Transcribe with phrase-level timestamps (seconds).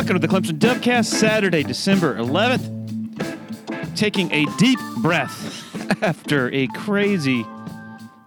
[0.00, 3.94] Welcome to the Clemson Dubcast, Saturday, December 11th.
[3.94, 7.44] Taking a deep breath after a crazy,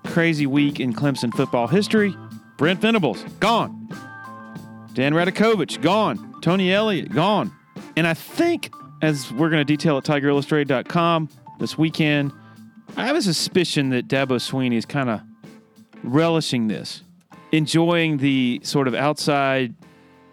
[0.04, 2.16] crazy week in Clemson football history.
[2.58, 3.90] Brent Venables, gone.
[4.94, 6.40] Dan Radakovich, gone.
[6.44, 7.52] Tony Elliott, gone.
[7.98, 8.72] And I think,
[9.02, 11.28] as we're going to detail at TigerIllustrated.com
[11.60, 12.34] this weekend,
[12.96, 15.22] I have a suspicion that Dabo Swinney is kind of
[16.04, 17.02] relishing this,
[17.52, 19.74] enjoying the sort of outside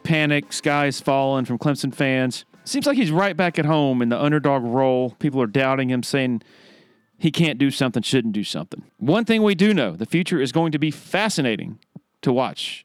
[0.02, 2.44] panic, skies falling from Clemson fans.
[2.64, 5.10] Seems like he's right back at home in the underdog role.
[5.18, 6.42] People are doubting him, saying
[7.18, 8.82] he can't do something, shouldn't do something.
[8.98, 11.78] One thing we do know the future is going to be fascinating
[12.22, 12.84] to watch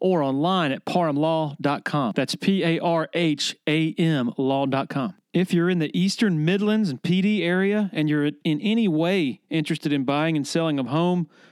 [0.01, 2.13] or online at parhamlaw.com.
[2.15, 5.13] That's P A R H A M law.com.
[5.33, 9.39] If you're in the Eastern Midlands and Pee Dee area and you're in any way
[9.49, 11.29] interested in buying and selling a home,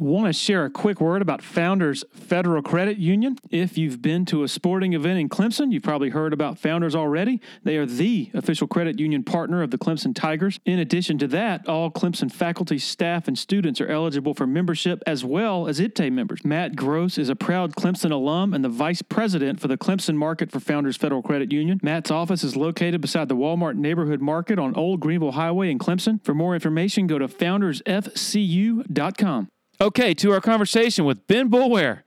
[0.00, 3.36] want to share a quick word about Founders Federal Credit Union.
[3.50, 7.40] If you've been to a sporting event in Clemson, you've probably heard about Founders already.
[7.64, 10.58] They are the official credit union partner of the Clemson Tigers.
[10.64, 15.24] In addition to that, all Clemson faculty, staff, and students are eligible for membership as
[15.24, 16.44] well as IPTAY members.
[16.44, 20.50] Matt Gross is a proud Clemson alum and the vice president for the Clemson market
[20.50, 21.78] for Founders Federal Credit Union.
[21.82, 26.24] Matt's office is located beside the Walmart Neighborhood Market on Old Greenville Highway in Clemson.
[26.24, 29.48] For more information, go to foundersfcu.com.
[29.82, 32.02] Okay, to our conversation with Ben Boulware.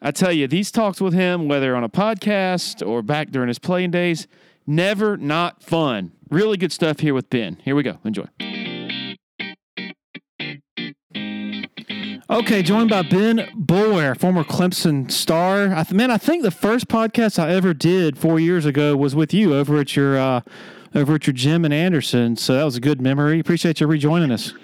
[0.00, 3.58] I tell you, these talks with him, whether on a podcast or back during his
[3.58, 4.28] playing days,
[4.68, 6.12] never not fun.
[6.30, 7.58] Really good stuff here with Ben.
[7.64, 7.98] Here we go.
[8.04, 8.26] Enjoy.
[12.30, 15.74] Okay, joined by Ben Boulware, former Clemson star.
[15.74, 19.16] I th- man, I think the first podcast I ever did four years ago was
[19.16, 20.42] with you over at your uh,
[20.94, 22.36] over at your gym in Anderson.
[22.36, 23.40] So that was a good memory.
[23.40, 24.54] Appreciate you rejoining us.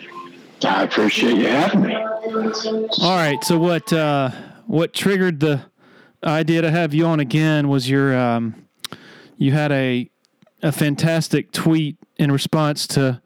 [0.63, 1.97] I appreciate you having me.
[2.35, 3.43] All right.
[3.45, 4.31] So what uh,
[4.67, 5.63] what triggered the
[6.23, 8.67] idea to have you on again was your um,
[9.37, 10.11] you had a
[10.63, 13.21] a fantastic tweet in response to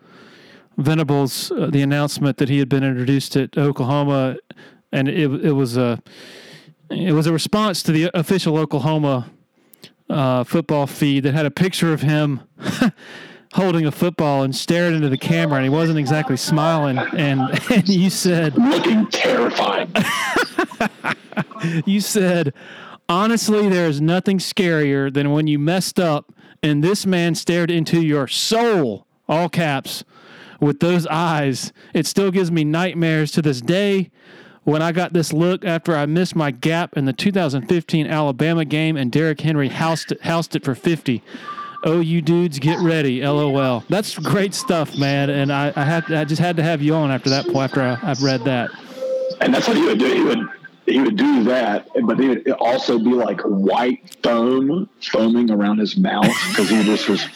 [0.77, 4.37] Venables uh, the announcement that he had been introduced at Oklahoma,
[4.93, 6.03] and it it was a
[6.91, 9.31] it was a response to the official Oklahoma
[10.11, 12.41] uh, football feed that had a picture of him.
[13.53, 17.89] holding a football and stared into the camera and he wasn't exactly smiling and, and
[17.89, 19.89] you said looking terrified
[21.87, 22.53] you said
[23.09, 26.33] honestly there is nothing scarier than when you messed up
[26.63, 30.05] and this man stared into your soul all caps
[30.61, 31.73] with those eyes.
[31.95, 34.11] It still gives me nightmares to this day.
[34.65, 38.97] When I got this look after I missed my gap in the 2015 Alabama game
[38.97, 41.23] and Derrick Henry housed it, housed it for 50
[41.85, 43.23] oh, you dudes, get ready.
[43.23, 43.85] LOL.
[43.89, 45.31] That's great stuff, man.
[45.31, 47.71] And I, I had, I just had to have you on after that point.
[47.71, 48.71] After I, have read that.
[49.41, 50.13] And that's what he would do.
[50.13, 50.49] He would,
[50.87, 55.97] he would do that, but it would also be like white foam foaming around his
[55.97, 57.27] mouth because he just was.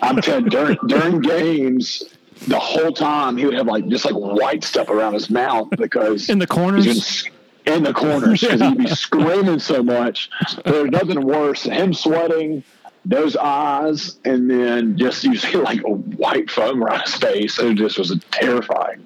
[0.00, 2.02] I'm telling during during games,
[2.46, 6.28] the whole time he would have like just like white stuff around his mouth because
[6.28, 7.28] in the corners.
[7.66, 8.70] In the corners because yeah.
[8.70, 10.30] he'd be screaming so much.
[10.64, 11.64] There's nothing worse.
[11.64, 12.64] than Him sweating,
[13.10, 17.58] those eyes, and then just you see like a white foam around his face.
[17.58, 19.04] It just was terrifying.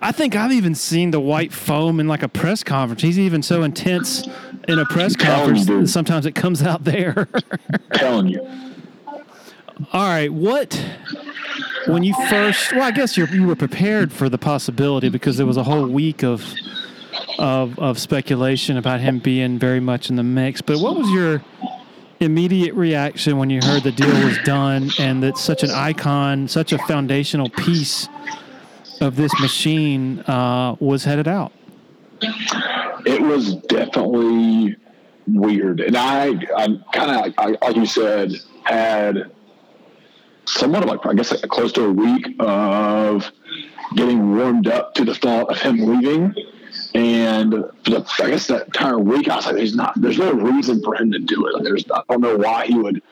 [0.00, 3.02] I think I've even seen the white foam in like a press conference.
[3.02, 4.26] He's even so intense
[4.68, 5.68] in a press conference.
[5.68, 7.28] You, sometimes it comes out there.
[7.94, 8.40] telling you.
[9.92, 10.80] All right, what
[11.86, 12.72] when you first?
[12.72, 15.86] Well, I guess you you were prepared for the possibility because there was a whole
[15.88, 16.44] week of
[17.38, 20.60] of of speculation about him being very much in the mix.
[20.60, 21.42] But what was your
[22.20, 26.72] immediate reaction when you heard the deal was done and that such an icon, such
[26.72, 28.08] a foundational piece
[29.00, 31.52] of this machine uh, was headed out?
[33.06, 34.76] It was definitely
[35.26, 38.32] weird, and I, I'm kind of like you said,
[38.64, 39.30] had
[40.46, 43.30] somewhat of like I guess like close to a week of
[43.94, 46.34] getting warmed up to the thought of him leaving.
[46.94, 50.82] And the, I guess that entire week, I was like, "There's not, there's no reason
[50.82, 51.54] for him to do it.
[51.54, 53.02] Like, there's, I don't know why he would,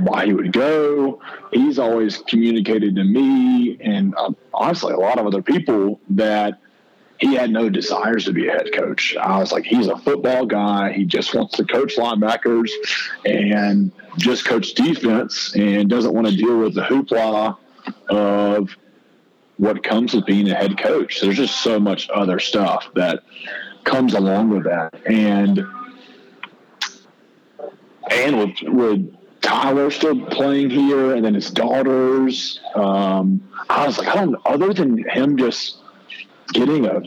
[0.00, 1.20] why he would go.
[1.52, 6.60] He's always communicated to me, and uh, honestly, a lot of other people that
[7.18, 9.16] he had no desires to be a head coach.
[9.16, 10.92] I was like, he's a football guy.
[10.92, 12.70] He just wants to coach linebackers
[13.24, 17.56] and just coach defense, and doesn't want to deal with the hoopla
[18.10, 18.76] of
[19.56, 21.20] what comes with being a head coach.
[21.20, 23.22] There's just so much other stuff that
[23.84, 24.94] comes along with that.
[25.06, 25.64] And
[28.10, 34.08] and with with Tyler still playing here and then his daughters, um, I was like,
[34.08, 35.78] I don't other than him just
[36.52, 37.02] getting a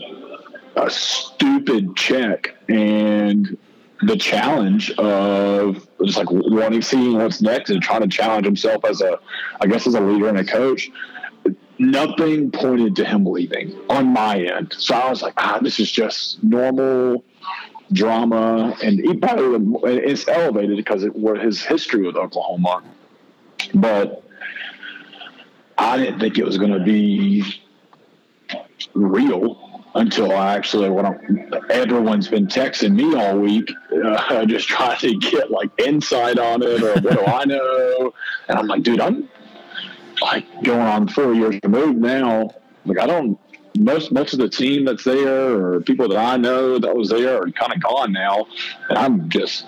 [0.76, 3.58] a stupid check and
[4.02, 9.00] the challenge of just like wanting seeing what's next and trying to challenge himself as
[9.00, 9.18] a
[9.60, 10.88] I guess as a leader and a coach
[11.78, 14.74] nothing pointed to him leaving on my end.
[14.76, 17.24] So I was like, ah, this is just normal
[17.92, 22.82] drama, and he probably it's elevated because it was his history with Oklahoma,
[23.74, 24.22] but
[25.78, 27.44] I didn't think it was going to be
[28.94, 33.70] real until I actually when I'm, everyone's been texting me all week,
[34.04, 38.12] uh, just trying to get like insight on it or what do I know,
[38.48, 39.28] and I'm like, dude, I'm
[40.22, 42.50] like going on four years removed now.
[42.84, 43.38] Like I don't
[43.78, 47.42] most most of the team that's there or people that I know that was there
[47.42, 48.46] are kind of gone now,
[48.88, 49.66] and I'm just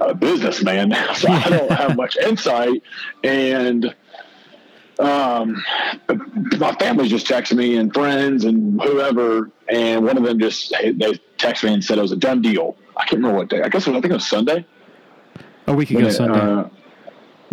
[0.00, 2.82] a businessman now, so I don't have much insight.
[3.22, 3.94] And
[4.98, 5.62] um,
[6.58, 10.92] my family's just texting me and friends and whoever, and one of them just they
[11.38, 12.76] texted me and said it was a done deal.
[12.96, 13.62] I can't remember what day.
[13.62, 14.64] I guess it was, I think it was Sunday.
[15.66, 16.38] A week ago, Sunday.
[16.38, 16.68] Uh,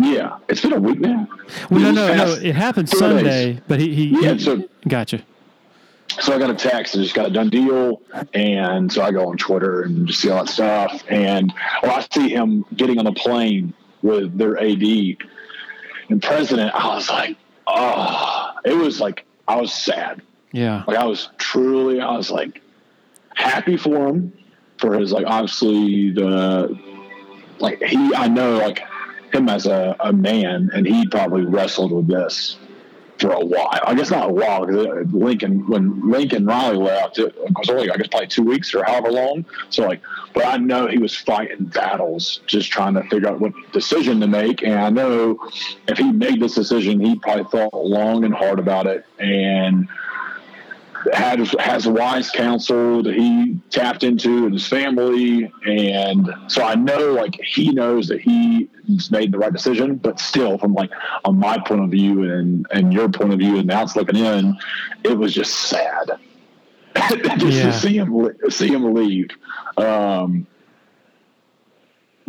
[0.04, 1.28] yeah, it's been a week now.
[1.70, 2.32] Well, no, no, no.
[2.34, 3.60] It happened Sunday, days.
[3.68, 4.34] but he, he yeah.
[4.34, 5.22] He, so gotcha.
[6.20, 8.02] So I got a text and just got a done deal,
[8.34, 11.52] and so I go on Twitter and just see all that stuff, and
[11.82, 13.72] well, I see him getting on a plane
[14.02, 14.82] with their AD
[16.08, 16.74] and president.
[16.74, 20.22] I was like, oh, it was like I was sad.
[20.52, 22.60] Yeah, like I was truly, I was like
[23.34, 24.32] happy for him
[24.78, 26.78] for his like obviously the
[27.60, 28.82] like he I know like
[29.34, 32.56] him as a, a man, and he probably wrestled with this
[33.22, 33.68] for a while.
[33.84, 37.90] I guess not a while because uh, Lincoln, when Lincoln Riley left, it was only
[37.90, 39.44] I guess probably two weeks or however long.
[39.70, 40.00] So like,
[40.34, 44.26] but I know he was fighting battles, just trying to figure out what decision to
[44.26, 44.62] make.
[44.62, 45.38] And I know
[45.88, 49.88] if he made this decision, he probably thought long and hard about it and
[51.12, 57.12] had has wise counsel that he tapped into in his family, and so I know
[57.12, 59.96] like he knows that he's made the right decision.
[59.96, 60.90] But still, from like
[61.24, 64.16] on my point of view and and your point of view, and now it's looking
[64.16, 64.56] in,
[65.04, 66.12] it was just sad
[67.38, 67.66] just yeah.
[67.66, 69.28] to see him see him leave.
[69.76, 70.46] Um,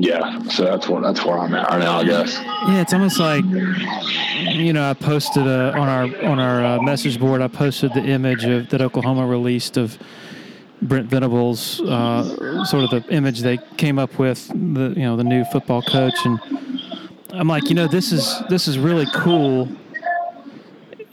[0.03, 2.37] yeah, so that's where that's where I'm at right now, I guess.
[2.37, 7.17] Yeah, it's almost like you know, I posted a, on our on our uh, message
[7.17, 7.39] board.
[7.39, 9.97] I posted the image of that Oklahoma released of
[10.81, 15.23] Brent Venables, uh, sort of the image they came up with, the you know the
[15.23, 16.37] new football coach, and
[17.31, 19.69] I'm like, you know, this is this is really cool,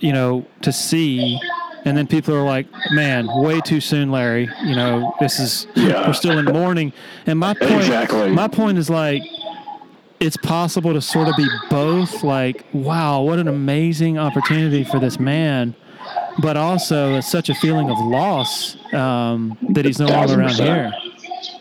[0.01, 1.39] you know, to see
[1.85, 4.49] and then people are like, "Man, way too soon, Larry.
[4.65, 6.07] You know, this is yeah.
[6.07, 6.93] we're still in the mourning."
[7.27, 8.31] And my point, exactly.
[8.31, 9.23] my point is like,
[10.21, 12.23] it's possible to sort of be both.
[12.23, 15.75] Like, wow, what an amazing opportunity for this man,
[16.43, 20.93] but also it's such a feeling of loss um, that he's no longer around here.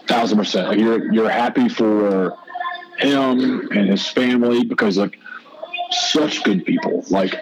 [0.08, 0.68] Thousand percent.
[0.70, 2.36] Like you're you're happy for
[2.98, 5.18] him and his family because like
[5.92, 7.06] such good people.
[7.10, 7.36] Like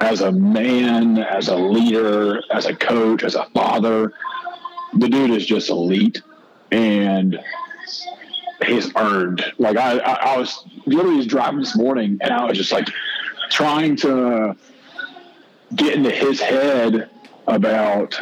[0.00, 4.12] as a man, as a leader, as a coach, as a father.
[4.94, 6.22] The dude is just elite,
[6.70, 7.40] and
[8.64, 9.44] he's earned.
[9.58, 12.88] Like I, I, I was literally just driving this morning, and I was just like
[13.50, 14.56] trying to
[15.74, 17.10] get into his head
[17.46, 18.20] about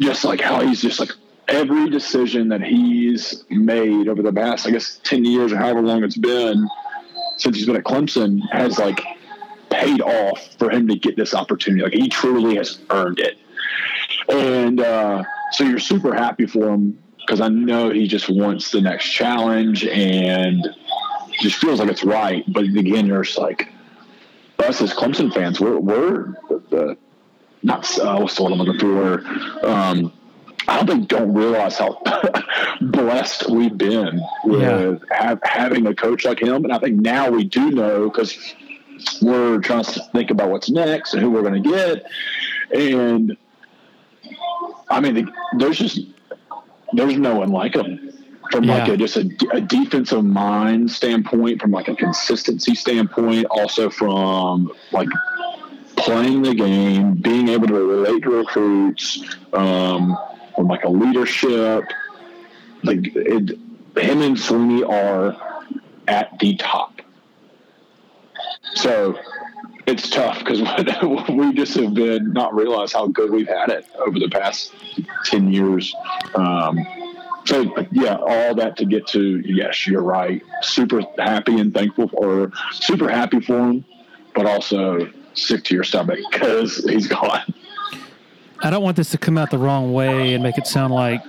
[0.00, 1.10] just like how he's just like
[1.48, 6.04] every decision that he's made over the past, I guess, 10 years or however long
[6.04, 6.68] it's been
[7.36, 9.00] since he's been at Clemson has like
[9.70, 11.82] paid off for him to get this opportunity.
[11.82, 13.38] Like he truly has earned it.
[14.28, 15.22] And uh,
[15.52, 19.84] so you're super happy for him because I know he just wants the next challenge
[19.84, 20.68] and
[21.40, 22.44] just feels like it's right.
[22.48, 23.72] But again, you're just like
[24.58, 26.96] us as Clemson fans, we're we're the, the
[27.62, 29.66] not uh, what's the word I'm looking for.
[29.66, 30.12] Um,
[30.68, 32.00] I don't think don't realize how
[32.80, 35.16] blessed we've been with Yeah.
[35.16, 36.64] have, having a coach like him.
[36.64, 38.54] And I think now we do know because
[39.22, 42.06] we're trying to think about what's next and who we're going to get.
[42.72, 43.36] And
[44.88, 46.00] I mean, the, there's just
[46.92, 48.10] there's no one like him
[48.50, 53.88] from like a, just a, a defensive mind standpoint, from like a consistency standpoint, also
[53.88, 55.08] from like
[55.96, 60.18] playing the game, being able to relate to recruits, um,
[60.56, 61.84] from like a leadership.
[62.82, 63.50] Like it,
[63.96, 65.36] him and Swinney are
[66.08, 66.89] at the top.
[68.74, 69.18] So
[69.86, 70.60] it's tough because
[71.28, 74.72] we just have been not realize how good we've had it over the past
[75.24, 75.94] 10 years.
[76.34, 76.78] Um,
[77.46, 80.42] so yeah, all that to get to, yes, you're right.
[80.62, 83.84] Super happy and thankful for, super happy for him,
[84.34, 87.54] but also sick to your stomach because he's gone.
[88.62, 91.22] I don't want this to come out the wrong way and make it sound like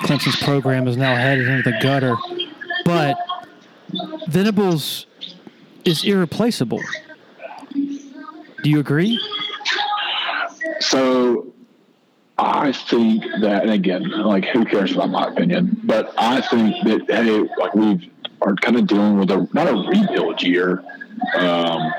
[0.00, 2.16] Clemson's program is now headed into the gutter,
[2.84, 3.16] but
[4.28, 5.06] Venables
[5.88, 6.82] is irreplaceable.
[7.72, 9.18] Do you agree?
[10.80, 11.52] So
[12.36, 15.80] I think that, and again, like who cares about my opinion?
[15.84, 19.74] But I think that hey, like we are kind of dealing with a not a
[19.74, 20.84] rebuild year,
[21.36, 21.92] um,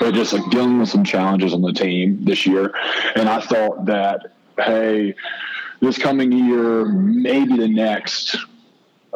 [0.00, 2.74] but just like dealing with some challenges on the team this year.
[3.14, 5.14] And I thought that hey,
[5.80, 8.36] this coming year, maybe the next.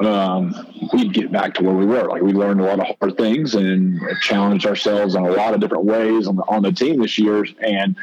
[0.00, 0.54] Um,
[0.92, 2.09] we'd get back to where we were.
[2.09, 5.61] Like we learned a lot of hard things and challenged ourselves in a lot of
[5.61, 7.47] different ways on the, on the team this year.
[7.61, 7.97] And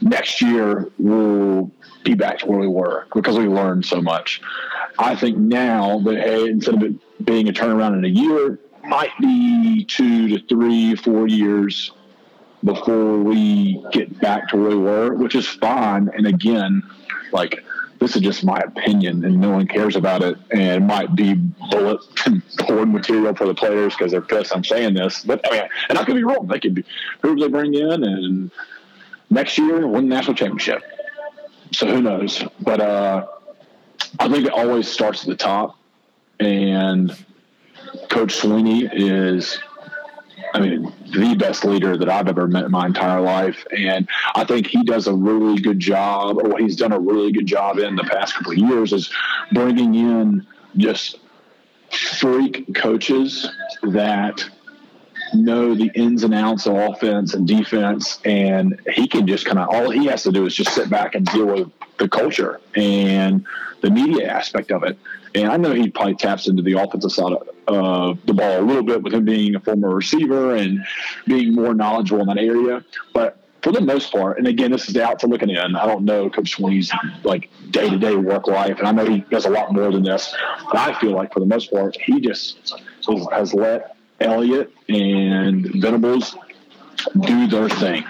[0.00, 1.70] next year we'll
[2.04, 4.40] be back to where we were because we learned so much.
[4.98, 9.10] I think now that hey, instead of it being a turnaround in a year, might
[9.20, 11.90] be two to three, four years
[12.64, 16.08] before we get back to where we were, which is fine.
[16.16, 16.82] And again,
[17.32, 17.64] like
[17.98, 21.34] this is just my opinion, and no one cares about it, and it might be
[21.34, 22.00] bullet
[22.66, 25.24] board material for the players because they're pissed I'm saying this.
[25.24, 26.46] But I mean, and I could be wrong.
[26.46, 26.84] They could be
[27.22, 28.50] who they bring in, and
[29.30, 30.82] next year win the national championship.
[31.72, 32.44] So who knows?
[32.60, 33.26] But uh,
[34.18, 35.78] I think it always starts at the top,
[36.38, 37.10] and
[38.08, 39.58] Coach Swinney is,
[40.54, 44.44] I mean, the best leader that I've ever met in my entire life, and I
[44.44, 47.96] think he does a really good job, or he's done a really good job in
[47.96, 49.12] the past couple of years is
[49.52, 50.46] bringing in
[50.76, 51.20] just
[52.18, 53.48] freak coaches
[53.82, 54.44] that
[55.34, 59.68] know the ins and outs of offense and defense, and he can just kind of
[59.68, 63.44] all he has to do is just sit back and deal with the culture and
[63.80, 64.98] the media aspect of it.
[65.36, 68.62] And I know he probably taps into the offensive side of uh, the ball a
[68.62, 70.82] little bit with him being a former receiver and
[71.26, 73.38] being more knowledgeable in that area, but.
[73.62, 75.74] For the most part, and again, this is the outside looking in.
[75.74, 76.92] I don't know Coach Swinney's
[77.24, 80.04] like day to day work life, and I know he does a lot more than
[80.04, 80.32] this.
[80.70, 82.80] But I feel like for the most part, he just
[83.32, 86.36] has let Elliott and Venables
[87.22, 88.04] do their thing.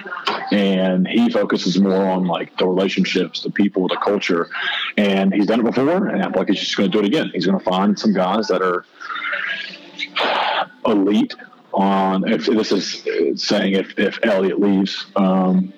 [0.53, 4.49] And he focuses more on like the relationships, the people, the culture.
[4.97, 7.07] And he's done it before, and I feel like he's just going to do it
[7.07, 7.31] again.
[7.35, 8.85] He's going to find some guys that are
[10.87, 11.35] elite
[11.75, 13.03] on if this is
[13.43, 15.07] saying if, if Elliott leaves.
[15.17, 15.73] Um,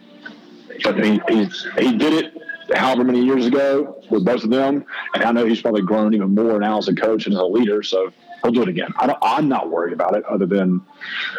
[0.85, 2.43] but he, he's, he did it
[2.77, 4.85] however many years ago with both of them.
[5.15, 7.45] And I know he's probably grown even more now as a coach and as a
[7.45, 7.83] leader.
[7.83, 8.93] So he'll do it again.
[8.99, 10.83] I don't, I'm not worried about it other than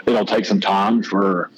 [0.06, 1.52] it'll take some time for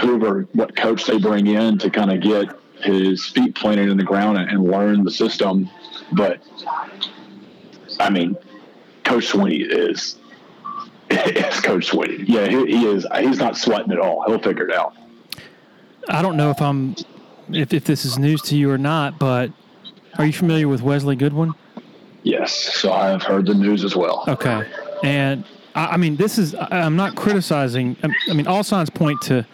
[0.00, 2.48] whoever, what coach they bring in to kind of get
[2.82, 5.68] his feet planted in the ground and, and learn the system.
[6.12, 6.40] But
[7.98, 8.36] I mean,
[9.04, 10.16] Coach Swinney is,
[11.10, 12.24] is Coach Swinney.
[12.26, 13.06] Yeah, he, he is.
[13.18, 14.24] He's not sweating at all.
[14.26, 14.94] He'll figure it out.
[16.08, 16.94] I don't know if I'm
[17.52, 19.50] if, if this is news to you or not, but
[20.18, 21.52] are you familiar with Wesley Goodwin?
[22.22, 22.52] Yes.
[22.52, 24.24] So I have heard the news as well.
[24.28, 24.66] Okay.
[25.02, 25.44] And
[25.74, 27.96] I, I mean, this is, I- I'm not criticizing.
[28.02, 29.46] I I mean, all signs point to,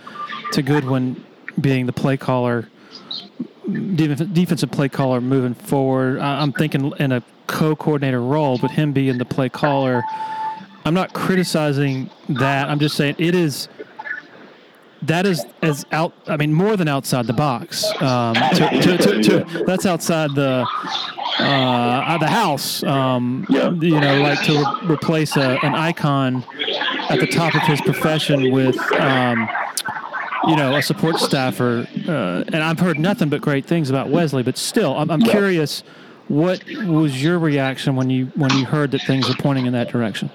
[0.52, 1.24] to Goodwin
[1.60, 2.68] being the play caller,
[3.72, 6.18] defensive play caller moving forward.
[6.20, 10.02] I'm thinking in a co coordinator role, but him being the play caller.
[10.84, 12.68] I'm not criticizing that.
[12.68, 13.68] I'm just saying it is.
[15.02, 16.14] That is as out.
[16.26, 17.84] I mean, more than outside the box.
[18.00, 20.66] Um, to, to, to, that's outside the
[21.38, 22.82] uh, the house.
[22.82, 23.46] Um.
[23.50, 26.44] You know, like to re- replace a, an icon
[27.10, 29.48] at the top of his profession with, um,
[30.46, 31.86] you know, a support staffer.
[32.08, 34.42] Uh, and I've heard nothing but great things about Wesley.
[34.42, 35.30] But still, I'm, I'm Yeah.
[35.32, 35.82] curious.
[36.28, 39.88] What was your reaction when you when you heard that things were pointing in that
[39.88, 40.28] direction?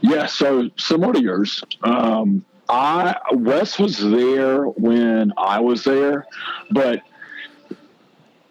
[0.00, 1.62] Yeah, so similar to yours.
[1.84, 6.26] Um, I Wes was there when I was there,
[6.72, 7.02] but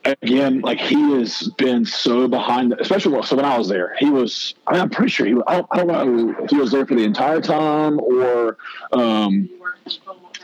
[0.06, 4.56] again, like he has been so behind, especially so when I was there, he was.
[4.66, 5.34] I mean, I'm pretty sure he.
[5.34, 8.58] Was, I, don't, I don't know if he was there for the entire time or.
[8.94, 9.50] Um,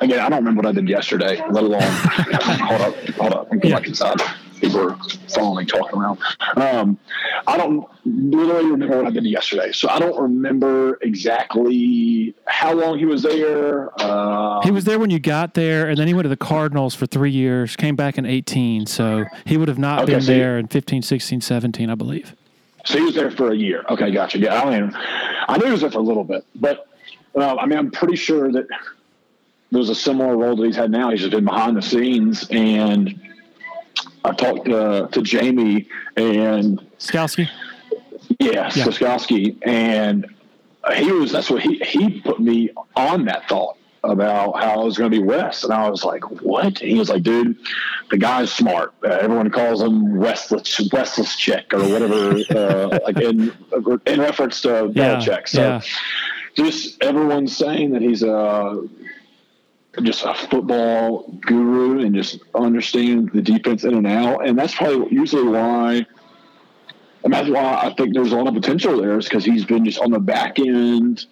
[0.02, 1.42] again, I don't remember what I did yesterday.
[1.50, 3.76] Let alone hold up, hold up, I'm yeah.
[3.76, 4.20] back inside
[4.64, 4.98] people are
[5.30, 6.20] following talking around.
[6.56, 6.98] Um,
[7.48, 12.98] I don't literally remember what I did yesterday, so I don't remember exactly how long
[12.98, 14.02] he was there.
[14.02, 16.96] Um, he was there when you got there, and then he went to the Cardinals
[16.96, 17.76] for three years.
[17.76, 21.02] Came back in eighteen, so he would have not okay, been so there in 15,
[21.02, 22.36] 16, 17, I believe.
[22.86, 23.84] So he was there for a year.
[23.90, 24.40] Okay, gotcha.
[24.40, 24.92] Yeah, I mean,
[25.48, 26.88] I knew he was there for a little bit, but
[27.36, 28.68] uh, I mean, I'm pretty sure that
[29.74, 31.10] there's a similar role that he's had now.
[31.10, 33.20] He's just been behind the scenes and
[34.24, 37.50] I talked to, to Jamie and Skalski.
[38.40, 38.70] Yeah, yeah.
[38.70, 40.26] Skalski, and
[40.96, 41.32] he was.
[41.32, 45.18] That's what he he put me on that thought about how I was going to
[45.18, 47.58] be Wes, and I was like, "What?" he was like, "Dude,
[48.12, 48.94] the guy's smart.
[49.04, 53.54] Uh, everyone calls him Westless Westless Chick or whatever, uh, like in
[54.06, 55.82] in reference to yeah, Belichick." So, yeah.
[56.56, 58.88] just everyone's saying that he's a
[60.02, 64.48] just a football guru and just understand the defense in and out.
[64.48, 66.06] And that's probably usually why.
[67.24, 69.86] And that's why I think there's a lot of potential there is because he's been
[69.86, 71.26] just on the back end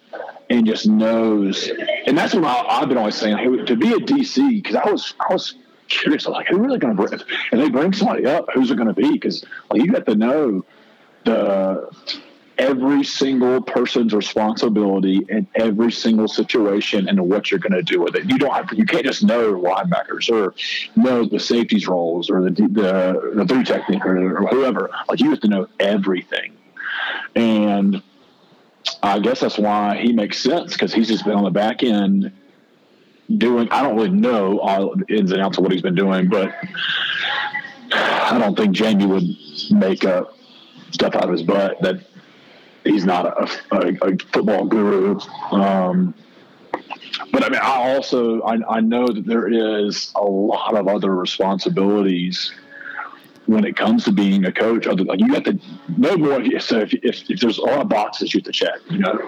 [0.48, 1.70] and just knows.
[2.06, 4.90] And that's what I, have been always saying hey, to be a DC because I
[4.90, 5.54] was I was
[5.88, 6.26] curious.
[6.26, 7.20] Like, who's really going to bring?
[7.50, 9.12] And they bring somebody up, who's it going to be?
[9.12, 10.64] Because like, you have to know
[11.24, 11.90] the
[12.58, 18.14] every single person's responsibility in every single situation and what you're going to do with
[18.14, 18.24] it.
[18.28, 20.54] You don't have to, you can't just know linebackers or
[21.00, 24.90] know the safeties roles or the the, the three technique or, whoever.
[25.08, 26.56] Like you have to know everything.
[27.34, 28.02] And
[29.02, 32.32] I guess that's why he makes sense because he's just been on the back end
[33.36, 33.68] doing.
[33.70, 36.54] I don't really know all ins and outs of what he's been doing, but
[37.92, 39.24] I don't think Jamie would
[39.70, 40.36] make up
[40.90, 42.04] stuff out of his butt that
[42.84, 45.18] he's not a, a, a football guru.
[45.50, 46.14] Um,
[47.30, 51.14] but I mean, I also I, I know that there is a lot of other
[51.14, 52.52] responsibilities
[53.46, 54.86] when it comes to being a coach.
[54.86, 55.58] Other like you have to
[55.96, 56.42] know more.
[56.60, 59.18] So if, if, if there's a lot of boxes you have to check, you know,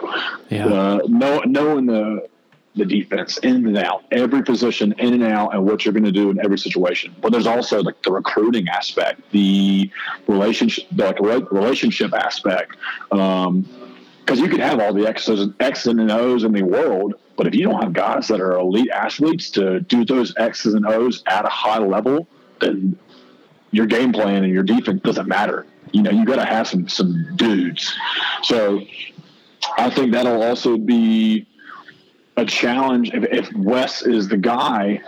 [0.48, 0.66] yeah.
[0.66, 2.28] uh, know, knowing the
[2.76, 6.12] the defense in and out, every position in and out, and what you're going to
[6.12, 7.14] do in every situation.
[7.20, 9.90] But there's also like the recruiting aspect, the
[10.26, 12.76] relationship, like relationship aspect.
[13.12, 13.68] Um,
[14.24, 17.54] because you can have all the X's, X's and O's in the world, but if
[17.54, 21.44] you don't have guys that are elite athletes to do those X's and O's at
[21.44, 22.26] a high level,
[22.58, 22.98] then
[23.70, 25.66] your game plan and your defense doesn't matter.
[25.92, 27.94] You know, you got to have some some dudes.
[28.42, 28.80] So
[29.76, 31.46] I think that'll also be
[32.36, 33.12] a challenge.
[33.12, 35.00] If, if Wes is the guy,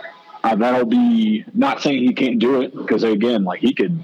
[0.43, 3.99] uh, that'll be not saying he can't do it because again, like he could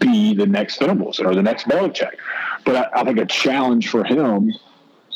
[0.00, 2.16] be the next Venables or the next Belichick.
[2.64, 4.52] But I, I, think a challenge for him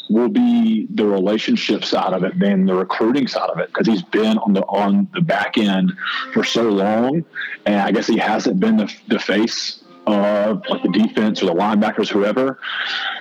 [0.08, 4.02] will be the relationship side of it than the recruiting side of it because he's
[4.02, 5.92] been on the on the back end
[6.32, 7.24] for so long,
[7.66, 11.54] and I guess he hasn't been the, the face of like the defense or the
[11.54, 12.58] linebackers, whoever.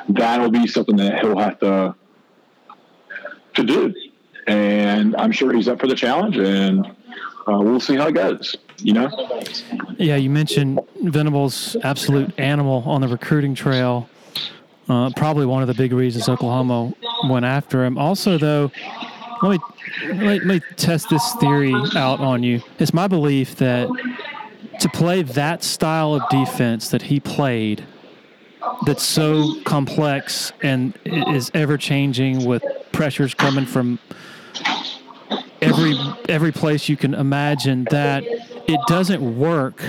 [0.09, 1.95] That'll be something that he'll have to
[3.55, 3.93] to do
[4.47, 8.55] and I'm sure he's up for the challenge, and uh, we'll see how it goes.
[8.79, 9.41] You know.
[9.97, 14.09] Yeah, you mentioned Venables' absolute animal on the recruiting trail.
[14.89, 16.93] Uh, probably one of the big reasons Oklahoma
[17.29, 17.97] went after him.
[17.97, 18.71] Also, though,
[19.41, 19.59] let me
[20.07, 22.61] let, let me test this theory out on you.
[22.79, 23.87] It's my belief that
[24.79, 27.83] to play that style of defense that he played
[28.85, 33.99] that's so complex and is ever changing with pressures coming from
[35.61, 35.95] every
[36.27, 39.83] every place you can imagine that it doesn't work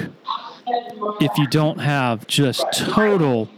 [1.20, 3.48] if you don't have just total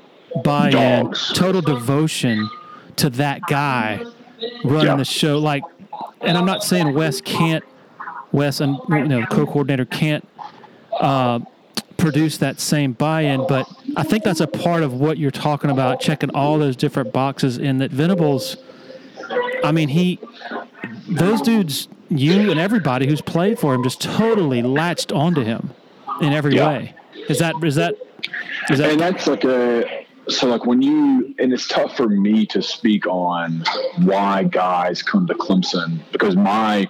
[0.43, 1.33] buy-in, Dogs.
[1.35, 2.49] total devotion
[2.97, 4.05] to that guy
[4.65, 4.97] running yeah.
[4.97, 5.39] the show.
[5.39, 5.63] Like,
[6.21, 7.65] and I'm not saying Wes can't,
[8.33, 10.27] Wes and you know co-coordinator can't
[11.01, 11.41] uh,
[11.97, 16.01] produce that same buy-in, but I think that's a part of what you're talking about,
[16.01, 17.57] checking all those different boxes.
[17.59, 18.57] In that Venables,
[19.63, 20.19] I mean, he
[21.09, 25.71] those dudes, you and everybody who's played for him, just totally latched onto him
[26.21, 26.69] in every yeah.
[26.69, 26.95] way.
[27.29, 27.95] Is that is that
[28.71, 28.91] is that?
[28.91, 33.07] And that's like a so like when you and it's tough for me to speak
[33.07, 33.65] on
[34.03, 36.89] why guys come to Clemson because my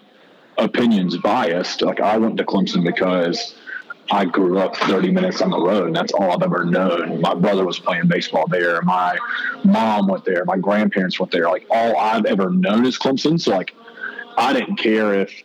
[0.58, 1.82] opinion's biased.
[1.82, 3.54] Like I went to Clemson because
[4.10, 7.20] I grew up 30 minutes on the road, and that's all I've ever known.
[7.20, 8.82] My brother was playing baseball there.
[8.82, 9.16] My
[9.64, 10.44] mom went there.
[10.44, 11.48] My grandparents went there.
[11.48, 13.40] Like all I've ever known is Clemson.
[13.40, 13.74] So like
[14.36, 15.42] I didn't care if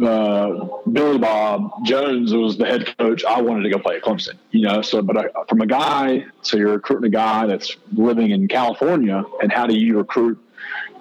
[0.00, 4.34] uh, Billy Bob Jones was the head coach, I wanted to go play at Clemson.
[4.50, 8.30] You know, so but I, from a guy, so you're recruiting a guy that's living
[8.30, 10.38] in California, and how do you recruit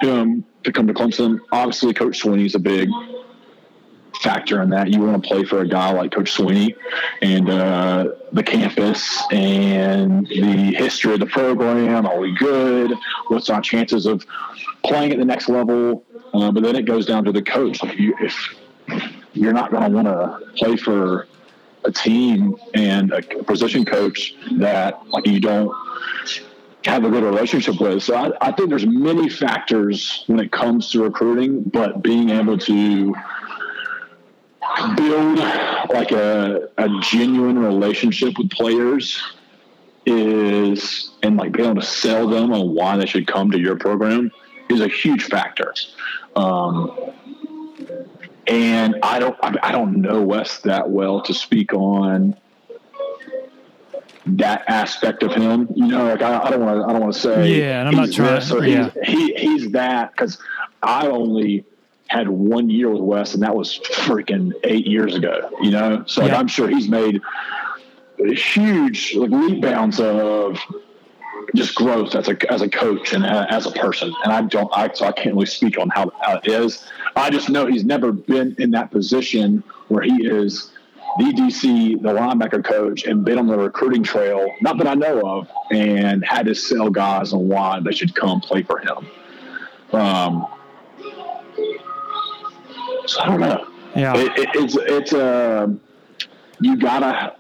[0.02, 1.40] him to come to Clemson?
[1.52, 2.90] Obviously, Coach Swinney's a big
[4.22, 4.90] factor in that.
[4.90, 6.76] You want to play for a guy like Coach Swinney
[7.22, 12.06] and uh, the campus and the history of the program.
[12.06, 12.94] Are we good?
[13.28, 14.26] What's our chances of
[14.84, 16.06] playing at the next level?
[16.34, 17.84] Uh, but then it goes down to the coach.
[17.84, 18.56] If, you, if
[19.34, 21.28] you're not going to want to play for
[21.84, 25.76] a team and a position coach that like you don't
[26.86, 28.04] have a good relationship with.
[28.04, 32.58] So I, I think there's many factors when it comes to recruiting, but being able
[32.60, 33.16] to
[34.96, 35.40] build
[35.90, 39.22] like a, a genuine relationship with players
[40.06, 43.76] is and like being able to sell them on why they should come to your
[43.76, 44.32] program
[44.70, 45.74] is a huge factor.
[46.36, 47.14] Um,
[48.48, 52.36] and I don't I don't know Wes that well to speak on
[54.26, 55.68] that aspect of him.
[55.76, 57.96] You know, like I, don't want to I don't want to say yeah, and I'm
[57.96, 58.42] not trying.
[58.42, 58.90] So yeah.
[59.04, 60.38] he he's that because
[60.82, 61.66] I only
[62.12, 65.50] had one year with Wes, and that was freaking eight years ago.
[65.62, 67.22] You know, so like, I'm sure he's made
[68.18, 70.60] huge like leap bounds of
[71.56, 74.14] just growth as a as a coach and as a person.
[74.24, 76.86] And I don't, I so I can't really speak on how, how it is.
[77.16, 80.72] I just know he's never been in that position where he is
[81.18, 85.22] the DC, the linebacker coach, and been on the recruiting trail, not that I know
[85.26, 89.08] of, and had to sell guys on why they should come play for him.
[89.92, 90.48] Um,
[93.20, 93.68] I don't know.
[93.96, 95.68] Yeah, it, it, it's it's uh,
[96.60, 97.36] you gotta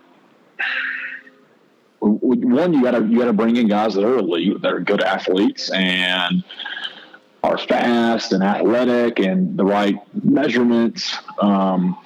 [2.00, 5.70] one you gotta you gotta bring in guys that are elite, that are good athletes,
[5.72, 6.44] and
[7.44, 11.16] are fast and athletic and the right measurements.
[11.40, 11.98] Um,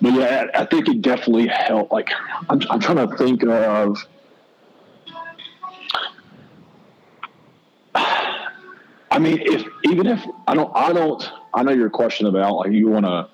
[0.00, 1.92] but yeah, I think it definitely helped.
[1.92, 2.10] Like
[2.48, 3.98] I'm, I'm trying to think of.
[9.10, 11.30] I mean, if even if I don't, I don't.
[11.52, 13.28] I know your question about like you want to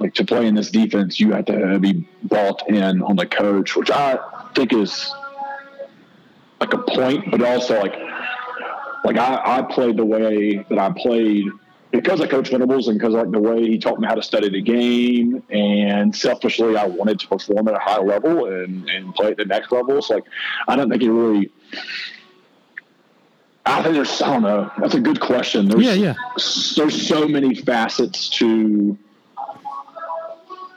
[0.00, 3.76] like to play in this defense, you have to be bought in on the coach,
[3.76, 4.18] which I
[4.54, 5.12] think is
[6.60, 7.94] like a point, but also like
[9.04, 11.46] like I, I played the way that I played
[11.90, 14.48] because I coach Venables and because like the way he taught me how to study
[14.48, 19.30] the game and selfishly I wanted to perform at a high level and, and play
[19.30, 20.00] at the next level.
[20.02, 20.24] So like
[20.66, 21.52] I don't think it really
[23.66, 24.70] I think there's I don't know.
[24.78, 25.68] That's a good question.
[25.68, 26.14] There's, yeah, yeah.
[26.76, 28.98] There's so many facets to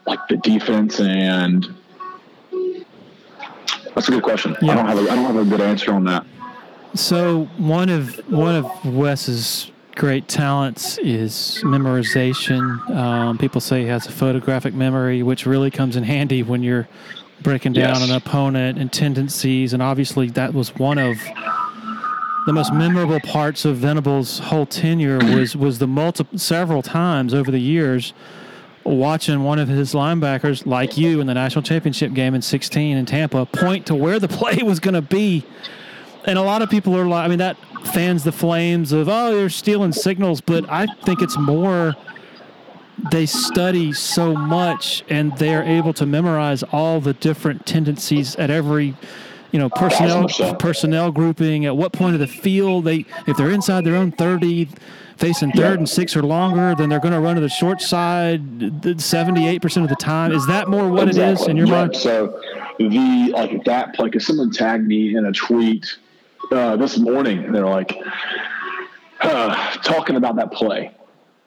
[0.06, 1.68] like the defense and
[3.94, 4.56] that's a good question.
[4.62, 4.72] Yeah.
[4.72, 6.26] I don't have a, I don't have a good answer on that.
[6.94, 12.90] So one of one of Wes's great talents is memorization.
[12.92, 16.88] Um, people say he has a photographic memory, which really comes in handy when you're
[17.42, 18.10] breaking down yes.
[18.10, 19.74] an opponent and tendencies.
[19.74, 21.18] And obviously, that was one of
[22.48, 27.52] the most memorable parts of Venables' whole tenure was was the multiple several times over
[27.52, 28.14] the years
[28.86, 33.06] watching one of his linebackers, like you in the national championship game in 16 in
[33.06, 35.46] Tampa, point to where the play was going to be.
[36.24, 37.58] And a lot of people are like, I mean, that
[37.88, 40.40] fans the flames of, oh, they're stealing signals.
[40.40, 41.96] But I think it's more
[43.12, 48.96] they study so much and they're able to memorize all the different tendencies at every
[49.52, 53.84] you know personnel personnel grouping at what point of the field they if they're inside
[53.84, 54.70] their own 30
[55.18, 55.74] facing third yeah.
[55.74, 59.90] and six or longer then they're going to run to the short side 78% of
[59.90, 61.32] the time is that more what exactly.
[61.32, 61.82] it is in your yeah.
[61.82, 62.42] mind so
[62.78, 65.98] the like that play because someone tagged me in a tweet
[66.52, 67.98] uh, this morning they're like
[69.22, 70.94] uh, talking about that play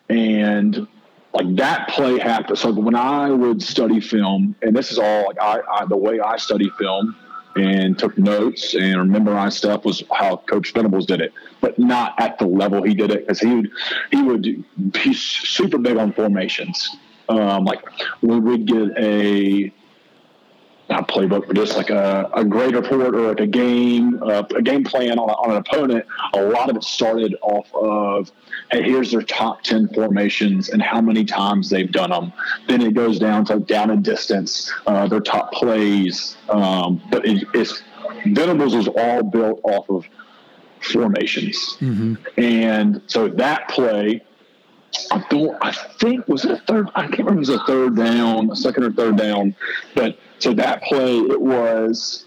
[0.09, 0.89] and
[1.33, 5.41] like that play happened so when i would study film and this is all like
[5.41, 7.15] I, I the way i study film
[7.57, 12.39] and took notes and memorized stuff was how Coach Venables did it, but not at
[12.39, 13.71] the level he did it because he would
[14.11, 14.65] he would
[14.97, 16.97] he's super big on formations.
[17.29, 17.83] Um, like
[18.23, 19.73] we would get a
[20.91, 24.61] not playbook, but just like a, a grade report or like a game, uh, a
[24.61, 26.05] game plan on, on, an opponent.
[26.35, 28.33] A lot of it started off of,
[28.71, 32.33] hey, here's their top 10 formations and how many times they've done them.
[32.69, 36.37] Then it goes down to down and distance, uh, their top plays.
[36.49, 37.83] Um, but it, it's,
[38.27, 40.05] Venables is all built off of
[40.81, 41.57] formations.
[41.81, 42.15] Mm-hmm.
[42.41, 44.23] And so that play,
[45.11, 46.89] I don't, I think, was it a third?
[46.95, 49.55] I can't remember if it was a third down, a second or third down,
[49.95, 52.25] but so that play, it was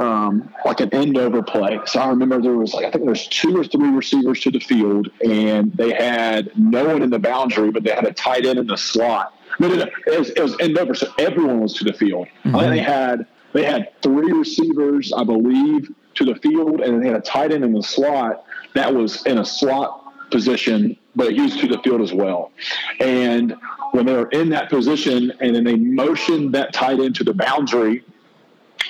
[0.00, 1.78] um, like an end over play.
[1.84, 4.58] So I remember there was like I think there's two or three receivers to the
[4.58, 8.58] field, and they had no one in the boundary, but they had a tight end
[8.58, 9.34] in the slot.
[9.58, 9.86] No, no, no.
[10.06, 12.28] It was, it was end over, so everyone was to the field.
[12.44, 12.58] Mm-hmm.
[12.58, 17.16] Think they had they had three receivers, I believe, to the field, and they had
[17.16, 21.56] a tight end in the slot that was in a slot position, but he was
[21.58, 22.52] to the field as well.
[23.00, 23.54] And
[23.92, 27.34] when they were in that position, and then they motioned that tight end to the
[27.34, 28.04] boundary,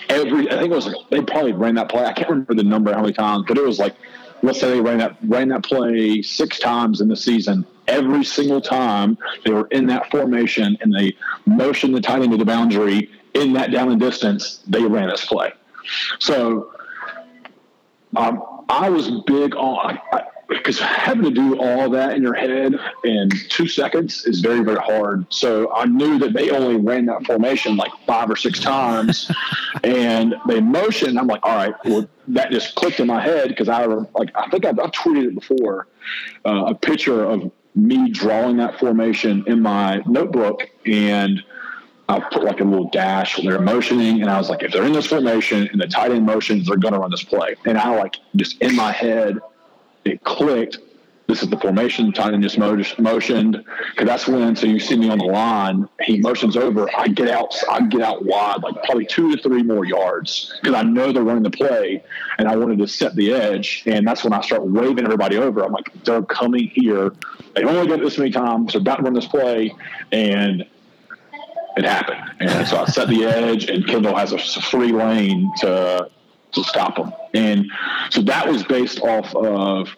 [0.09, 2.05] every I think it was like they probably ran that play.
[2.05, 3.95] I can't remember the number how many times, but it was like
[4.43, 7.67] let's say they ran that ran that play six times in the season.
[7.89, 12.39] Every single time they were in that formation and they motioned the tight end to
[12.39, 15.53] the boundary in that down and distance, they ran this play.
[16.19, 16.73] So
[18.17, 19.99] um, I was big on
[20.51, 24.79] because having to do all that in your head in two seconds is very very
[24.79, 25.25] hard.
[25.33, 29.31] So I knew that they only ran that formation like five or six times,
[29.85, 31.19] and they motioned.
[31.19, 34.49] I'm like, all right, well that just clicked in my head because I like I
[34.51, 35.87] think I've, I've tweeted it before,
[36.45, 41.43] uh, a picture of me drawing that formation in my notebook and
[42.11, 44.85] I put like a little dash when they're motioning, and I was like, if they're
[44.85, 47.55] in this formation and the tight end motions, they're going to run this play.
[47.65, 49.39] And I like just in my head,
[50.05, 50.79] it clicked.
[51.27, 52.13] This is the formation.
[52.19, 54.57] End just motioned because that's when.
[54.57, 55.89] So you see me on the line.
[56.03, 56.91] He motions over.
[56.97, 57.55] I get out.
[57.71, 61.23] I get out wide, like probably two to three more yards because I know they're
[61.23, 62.03] running the play,
[62.39, 63.85] and I wanted to set the edge.
[63.87, 65.63] And that's when I start waving everybody over.
[65.63, 67.13] I'm like, they're coming here.
[67.55, 68.73] They only got this many times.
[68.73, 69.73] They're about to run this play,
[70.11, 70.67] and
[71.77, 72.23] it happened.
[72.41, 76.11] And so I set the edge, and Kendall has a free lane to
[76.53, 77.13] to stop them.
[77.35, 77.67] And
[78.11, 79.95] so that was based off of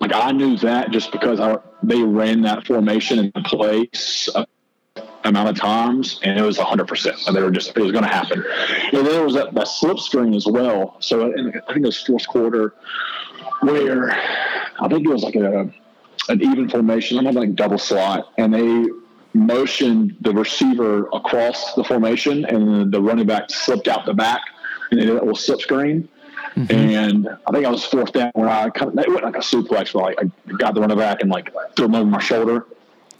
[0.00, 4.46] like I knew that just because I, they ran that formation in place a
[5.24, 7.16] amount of times, and it was hundred percent.
[7.26, 8.44] And they were just it was going to happen.
[8.92, 10.96] And then there was that, that slip screen as well.
[11.00, 12.74] So I think it was fourth quarter
[13.60, 15.72] where I think it was like a
[16.28, 17.24] an even formation.
[17.26, 18.86] I'm like double slot, and they
[19.34, 24.42] motioned the receiver across the formation, and the running back slipped out the back,
[25.00, 26.08] and a little slip screen.
[26.56, 26.72] Mm-hmm.
[26.72, 29.38] And I think I was fourth down when I kind of, it went like a
[29.38, 32.66] suplex, but like I got the running back and like threw him over my shoulder.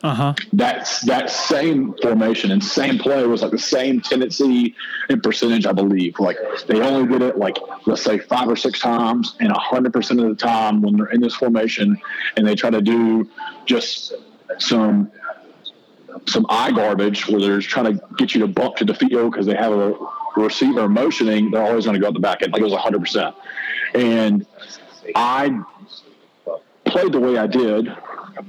[0.02, 0.34] Uh-huh.
[0.52, 4.74] That's that same formation and same play was like the same tendency
[5.08, 6.18] and percentage, I believe.
[6.18, 7.56] Like they only did it like
[7.86, 11.20] let's say five or six times, and hundred percent of the time when they're in
[11.20, 11.96] this formation
[12.36, 13.30] and they try to do
[13.64, 14.14] just
[14.58, 15.12] some
[16.26, 19.46] some eye garbage where they're trying to get you to bump to the field because
[19.46, 19.94] they have a
[20.36, 22.52] receiver motioning, they're always going to go at the back end.
[22.52, 23.34] Like it was 100%.
[23.94, 24.46] And
[25.14, 25.60] I
[26.84, 27.94] played the way I did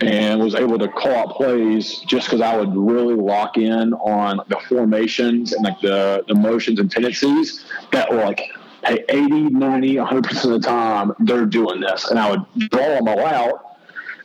[0.01, 4.41] and was able to call out plays just because I would really lock in on
[4.47, 8.41] the formations and like the, the motions and tendencies that were like,
[8.85, 12.09] hey, 80, 90, 100% of the time, they're doing this.
[12.09, 13.77] And I would draw them all out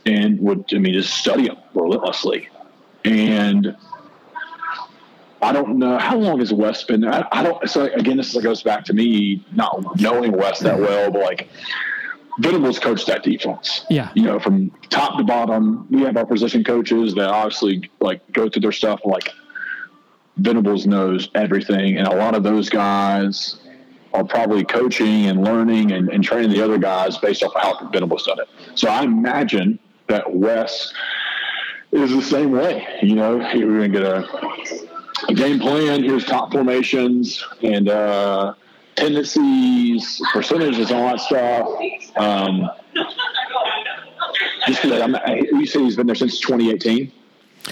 [0.07, 2.49] and would, I mean, just study them relentlessly.
[3.05, 3.77] And
[5.41, 7.13] I don't know how long has Wes been there.
[7.13, 7.69] I, I don't.
[7.69, 11.49] So again, this goes back to me not knowing Wes that well, but like
[12.41, 13.87] Venables coached that defense.
[13.89, 15.87] Yeah, you know, from top to bottom.
[15.91, 19.01] We have our position coaches that obviously like go through their stuff.
[19.05, 19.33] Like
[20.37, 23.61] Venables knows everything, and a lot of those guys
[24.15, 27.89] are probably coaching and learning and, and training the other guys based off of how
[27.91, 28.49] Venables done it.
[28.75, 30.93] So I imagine that Wes
[31.93, 32.87] is the same way.
[33.03, 34.98] You know, we're going to get a,
[35.29, 36.03] a, game plan.
[36.03, 38.55] Here's top formations and uh,
[38.97, 41.69] tendencies, percentages, all that stuff.
[42.17, 42.71] Um,
[44.67, 45.21] just because
[45.53, 47.13] you say he's been there since 2018.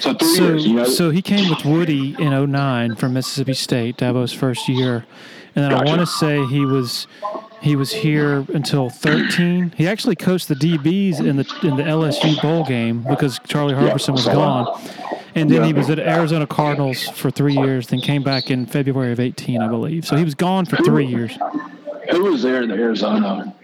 [0.00, 0.84] So three so, years, you know.
[0.84, 5.06] So he came with Woody in 09 from Mississippi State, Dabo's first year.
[5.54, 5.84] And then gotcha.
[5.84, 7.06] I want to say he was
[7.62, 9.72] he was here until 13.
[9.76, 14.14] He actually coached the DBs in the in the LSU bowl game because Charlie Harbison
[14.14, 14.80] was gone.
[15.36, 19.12] And then he was at Arizona Cardinals for three years, then came back in February
[19.12, 20.06] of 18, I believe.
[20.06, 21.38] So he was gone for three years.
[22.10, 23.54] Who was there in the Arizona?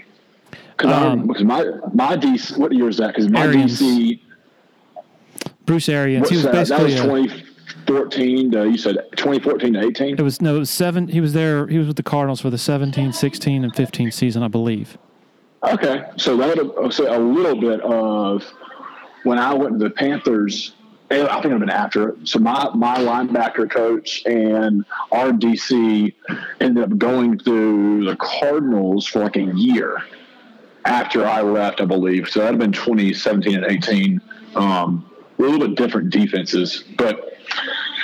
[0.76, 3.08] Because um, my my DC, what year is that?
[3.08, 3.80] Because my Arians.
[3.80, 4.20] DC,
[5.64, 6.52] Bruce Arians, he was that?
[6.52, 7.44] basically that was 20,
[7.86, 11.32] 14 to you said 2014 to 18 it was no it was seven he was
[11.32, 14.98] there he was with the cardinals for the 17 16 and 15 season i believe
[15.64, 18.44] okay so that would say a little bit of
[19.24, 20.74] when i went to the panthers
[21.12, 22.16] i think i've been after it.
[22.28, 26.12] so my my linebacker coach and our dc
[26.60, 30.02] ended up going through the cardinals for like a year
[30.84, 34.20] after i left i believe so that'd have been 2017 and 18
[34.54, 37.28] um, a little bit different defenses but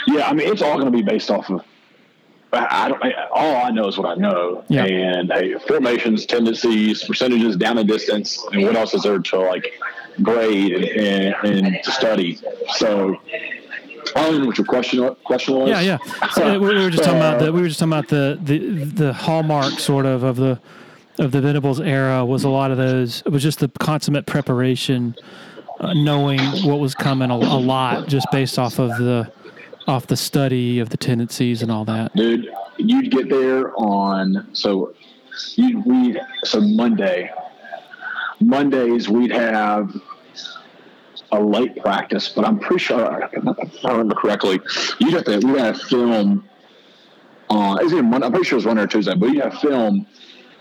[0.07, 1.63] yeah, I mean, it's all going to be based off of
[2.51, 3.03] I don't.
[3.05, 4.85] I, all I know is what I know, Yeah.
[4.85, 9.71] and hey, formations, tendencies, percentages, down the distance, and what else is there to like
[10.23, 12.39] grade and, and, and to study?
[12.75, 13.21] So,
[14.17, 15.69] I don't know what your question question was.
[15.69, 15.99] Yeah, yeah.
[16.33, 18.59] So we we were just talking about the we were just talking about the the
[18.85, 20.61] the hallmark sort of of the
[21.19, 23.23] of the Venables era was a lot of those.
[23.27, 25.15] It was just the consummate preparation,
[25.81, 29.31] uh, knowing what was coming a, a lot, just based off of the
[29.87, 32.15] off the study of the tendencies and all that.
[32.15, 32.49] dude.
[32.81, 34.95] You'd get there on so
[35.57, 37.31] you we so Monday.
[38.41, 40.01] Mondays we'd have
[41.33, 44.61] a late practice, but I'm pretty sure if I remember correctly,
[44.99, 46.49] you'd have to we had film
[47.51, 47.85] on.
[47.85, 48.27] Is it Monday?
[48.27, 50.07] I'm pretty sure it was Monday or Tuesday, but you have film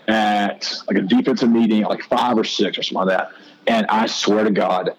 [0.08, 3.32] at like a defensive meeting like five or six or something like that.
[3.66, 4.90] And I swear to God,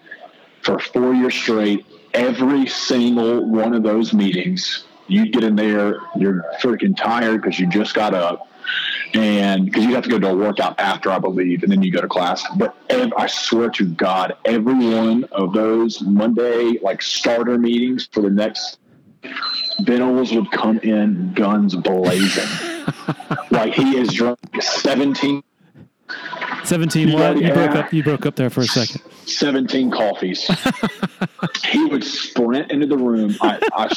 [0.62, 6.44] for four years straight, every single one of those meetings, you get in there, you're
[6.60, 8.48] freaking tired because you just got up,
[9.14, 11.90] and because you have to go to a workout after, I believe, and then you
[11.90, 12.44] go to class.
[12.56, 18.20] But ev- I swear to God, every one of those Monday like starter meetings for
[18.22, 18.78] the next
[19.80, 22.48] Venables would come in guns blazing.
[23.50, 25.42] like he is drunk 17 Seventeen.
[27.08, 27.92] You What already you broke up?
[27.92, 29.02] You broke up there for a second.
[29.26, 30.50] 17 coffees.
[31.66, 33.36] he would sprint into the room.
[33.40, 33.94] I, I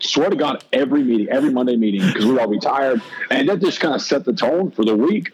[0.00, 3.02] swear to God, every meeting, every Monday meeting, because we were all retired.
[3.30, 5.32] And that just kind of set the tone for the week.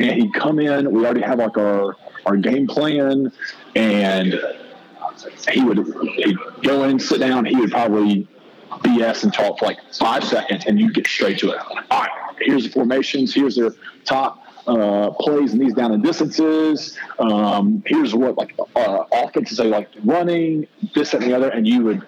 [0.00, 3.32] And he'd come in, we already have like our, our game plan,
[3.74, 4.40] and
[5.50, 5.78] he would
[6.16, 8.28] he'd go in, sit down, he would probably
[8.70, 11.58] BS and talk for like five seconds, and you get straight to it.
[11.90, 12.10] All right,
[12.40, 13.72] here's the formations, here's their
[14.04, 16.96] top uh, plays and these down and distances.
[17.18, 21.84] Um, here's what like uh, offenses they like running, this and the other, and you
[21.84, 22.06] would.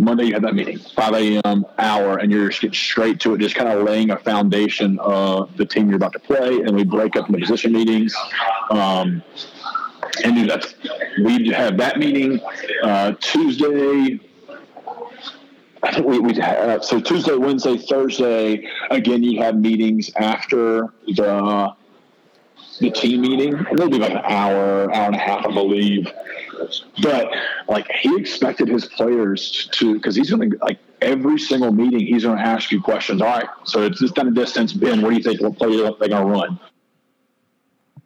[0.00, 1.66] Monday, you had that meeting, 5 a.m.
[1.76, 5.56] hour, and you're just getting straight to it, just kind of laying a foundation of
[5.56, 6.60] the team you're about to play.
[6.60, 8.14] And we break up into position meetings.
[8.70, 9.24] Um,
[10.24, 10.72] and do that.
[11.24, 12.40] We have that meeting
[12.82, 14.20] uh, Tuesday.
[15.82, 18.68] I think we we have so Tuesday, Wednesday, Thursday.
[18.90, 21.74] Again, you have meetings after the
[22.80, 23.54] the team meeting.
[23.72, 26.10] It'll be like an hour, hour and a half, I believe.
[27.02, 27.30] But
[27.68, 32.24] like he expected his players to, because he's going to like every single meeting, he's
[32.24, 33.22] going to ask you questions.
[33.22, 34.72] All right, so it's this kind of distance.
[34.72, 35.40] Ben, what do you think?
[35.40, 36.60] What play they're going to run?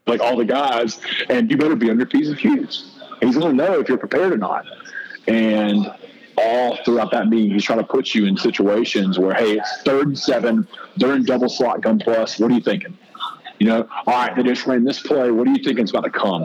[0.06, 2.98] Like all the guys, and you better be under P's and Q's.
[3.20, 4.66] He's going to know if you're prepared or not.
[5.28, 5.92] And
[6.36, 10.08] all throughout that meeting, he's trying to put you in situations where, hey, it's third
[10.08, 10.66] and seven,
[10.96, 12.38] they're in double slot gun plus.
[12.38, 12.96] What are you thinking?
[13.58, 15.30] You know, all right, they just ran this play.
[15.30, 16.44] What do you think is about to come?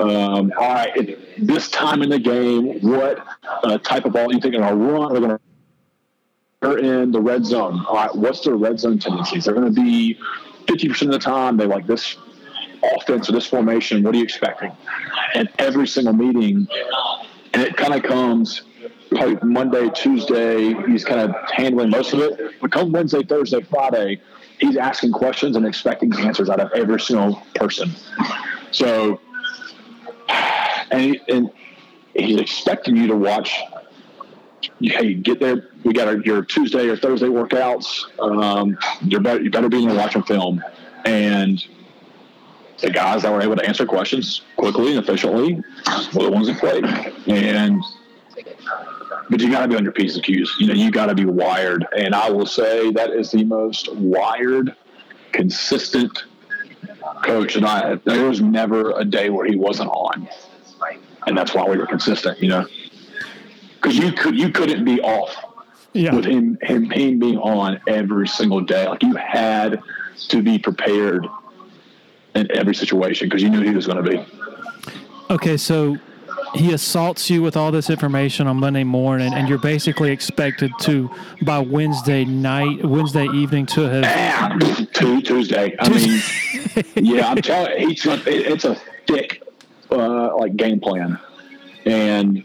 [0.00, 3.24] Um, all right, at this time in the game, what
[3.62, 5.12] uh, type of ball do you thinking are run?
[5.12, 5.40] They're going to
[6.60, 7.84] they're in the red zone.
[7.86, 9.44] All right, what's their red zone tendencies?
[9.44, 10.18] They're going to be
[10.66, 12.16] 50% of the time they like this
[12.82, 14.02] offense or this formation.
[14.02, 14.72] What are you expecting?
[15.34, 16.66] And every single meeting,
[17.52, 18.62] and it kind of comes
[19.10, 22.60] probably Monday, Tuesday, he's kind of handling most of it.
[22.60, 24.20] But come Wednesday, Thursday, Friday,
[24.58, 27.90] he's asking questions and expecting answers out of every single person.
[28.70, 29.20] So,
[30.90, 31.50] and, and
[32.14, 33.58] he's expecting you to watch.
[34.80, 35.70] Hey, get there.
[35.84, 38.04] We got our, your Tuesday or Thursday workouts.
[38.20, 40.62] Um, you're better, you better be in there watching film.
[41.04, 41.64] And
[42.80, 45.62] the guys that were able to answer questions quickly and efficiently
[46.14, 46.84] were the ones that played.
[47.28, 47.82] And
[49.30, 50.54] but you got to be on your P's and Q's.
[50.58, 51.86] You know, you got to be wired.
[51.96, 54.74] And I will say that is the most wired,
[55.32, 56.24] consistent
[57.24, 57.96] coach that I.
[58.04, 60.28] There was never a day where he wasn't on,
[61.26, 62.40] and that's why we were consistent.
[62.40, 62.66] You know,
[63.74, 65.34] because you could you couldn't be off
[65.92, 66.14] Yeah.
[66.14, 68.86] with him him him being on every single day.
[68.88, 69.82] Like you had
[70.28, 71.26] to be prepared
[72.34, 74.24] in every situation because you knew he was going to be.
[75.30, 75.96] Okay, so
[76.56, 81.10] he assaults you with all this information on Monday morning, and you're basically expected to,
[81.42, 84.58] by Wednesday night, Wednesday evening, to have.
[84.92, 85.74] Tu- Tuesday.
[85.78, 86.22] I mean,
[86.96, 88.76] yeah, I'm telling you, he's it, it's a
[89.06, 89.42] thick
[89.90, 91.18] uh, like game plan,
[91.84, 92.44] and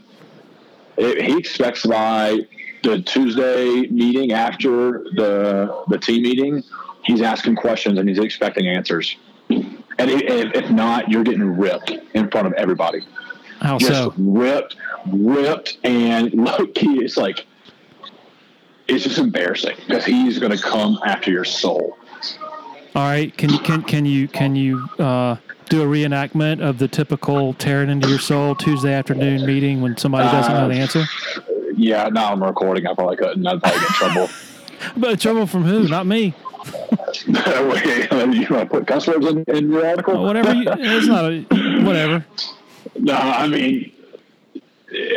[0.97, 2.39] it, he expects by
[2.83, 6.63] the Tuesday meeting after the the team meeting,
[7.03, 9.15] he's asking questions and he's expecting answers.
[9.49, 13.01] And if, if not, you're getting ripped in front of everybody.
[13.61, 14.13] How Just so?
[14.17, 14.75] ripped,
[15.11, 17.45] ripped, and low key, it's like
[18.87, 21.97] it's just embarrassing because he's going to come after your soul.
[22.95, 25.37] All right, can you can can you can you uh,
[25.69, 30.29] do a reenactment of the typical tearing into your soul Tuesday afternoon meeting when somebody
[30.29, 31.05] doesn't know the answer?
[31.77, 32.85] Yeah, now I'm recording.
[32.87, 33.45] I probably couldn't.
[33.47, 34.29] I'd probably get in trouble.
[34.97, 35.87] But trouble from who?
[35.87, 36.33] Not me.
[37.27, 40.17] Wait, you want to put cuss words in, in your article?
[40.17, 40.53] Uh, Whatever.
[40.53, 41.41] You, it's not a
[41.83, 42.25] whatever.
[42.95, 43.91] No, I mean,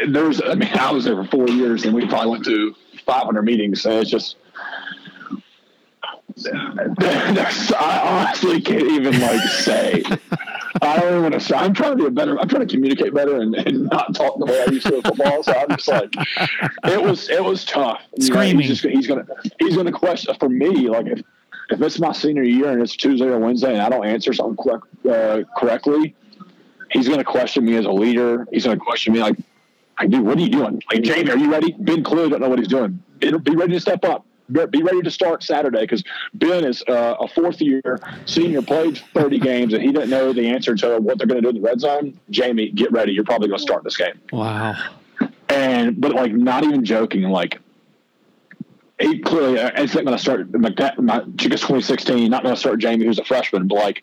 [0.09, 0.41] there was.
[0.43, 3.83] I mean, I was there for four years, and we probably went to 500 meetings.
[3.83, 4.37] So it's just.
[6.37, 10.03] There's, I honestly can't even like say.
[10.83, 11.55] I don't even want to say.
[11.55, 12.39] I'm trying to be a better.
[12.39, 15.03] I'm trying to communicate better and, and not talk the way I used to in
[15.03, 15.43] football.
[15.43, 16.13] So I'm just like,
[16.85, 18.03] it was it was tough.
[18.19, 18.61] Screaming.
[18.61, 19.27] he's, just, he's gonna
[19.61, 20.89] he's gonna question for me.
[20.89, 21.23] Like if
[21.71, 24.63] if it's my senior year and it's Tuesday or Wednesday and I don't answer something
[24.63, 26.15] correct, uh, correctly,
[26.95, 28.47] he's going to question me as a leader.
[28.51, 29.37] He's going to question me like,
[29.99, 30.83] like, dude, what are you doing?
[30.91, 31.73] Like, Jamie, are you ready?
[31.79, 33.03] Ben clearly don't know what he's doing.
[33.21, 34.25] Be ready to step up.
[34.51, 36.03] Be ready to start Saturday because
[36.35, 40.49] Ben is uh, a fourth year senior, played 30 games, and he didn't know the
[40.49, 42.19] answer to what they're going to do in the red zone.
[42.31, 43.13] Jamie, get ready.
[43.13, 44.75] You're probably going to start this game Wow.
[45.49, 47.59] and but like not even joking, like
[49.01, 51.03] he clearly uh, it's not going to start that.
[51.03, 54.03] My Chicka's 2016, not going to start Jamie, who's a freshman, but like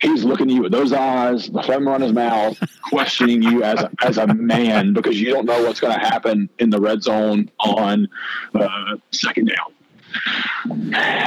[0.00, 3.80] he's looking at you with those eyes, the phlegm on his mouth, questioning you as
[3.80, 7.02] a, as a man because you don't know what's going to happen in the red
[7.02, 8.08] zone on
[8.54, 9.72] uh, second down.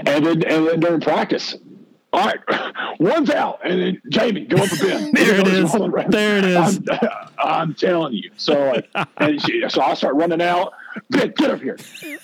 [0.07, 1.55] And then and then during practice.
[2.13, 2.39] All right,
[2.99, 4.78] one's out, and then Jamie, go up a.
[5.13, 5.72] There it is.
[6.07, 6.80] There it is.
[6.89, 8.32] I'm, I'm telling you.
[8.38, 10.74] So, like, she, so I start running out.
[11.09, 11.77] Ben, get up here.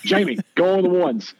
[0.04, 1.34] Jamie, go on the ones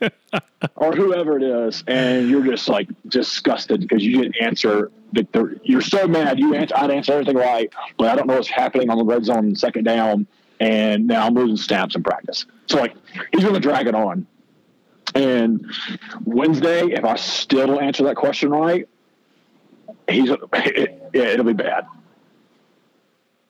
[0.76, 4.90] or whoever it is, and you're just like disgusted because you didn't answer.
[5.12, 6.38] The, you're so mad.
[6.38, 9.24] You answer, I'd answer everything right, but I don't know what's happening on the red
[9.24, 10.26] zone second down,
[10.60, 12.46] and now I'm losing snaps in practice.
[12.66, 12.94] So like
[13.32, 14.26] he's going to drag it on.
[15.14, 15.72] And
[16.24, 18.88] Wednesday, if I still don't answer that question right,
[20.08, 21.86] he's it, it'll be bad.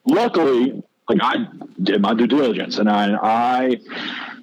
[0.05, 1.47] Luckily, like I
[1.81, 3.79] did my due diligence and I, I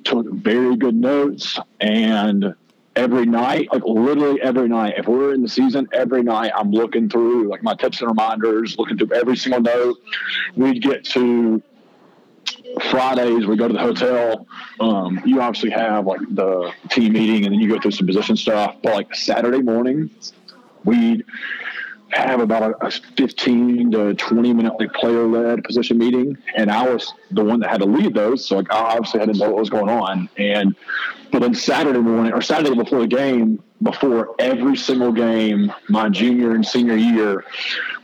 [0.05, 2.55] took very good notes and
[2.95, 7.09] every night, like literally every night, if we're in the season, every night I'm looking
[7.09, 9.99] through like my tips and reminders, looking through every single note.
[10.55, 11.63] We'd get to
[12.91, 14.47] Fridays, we go to the hotel.
[14.81, 18.37] Um, you obviously have like the team meeting and then you go through some position
[18.37, 18.77] stuff.
[18.83, 20.11] But like Saturday morning,
[20.85, 21.25] we'd
[22.13, 26.37] have about a, a 15 to 20 minute like player led position meeting.
[26.57, 28.47] And I was the one that had to lead those.
[28.47, 30.29] So like I obviously had to know what was going on.
[30.37, 30.75] And
[31.31, 36.55] but then Saturday morning or Saturday before the game, before every single game, my junior
[36.55, 37.45] and senior year,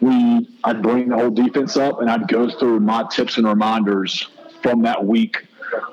[0.01, 4.29] we I'd bring the whole defense up and I'd go through my tips and reminders
[4.63, 5.45] from that week.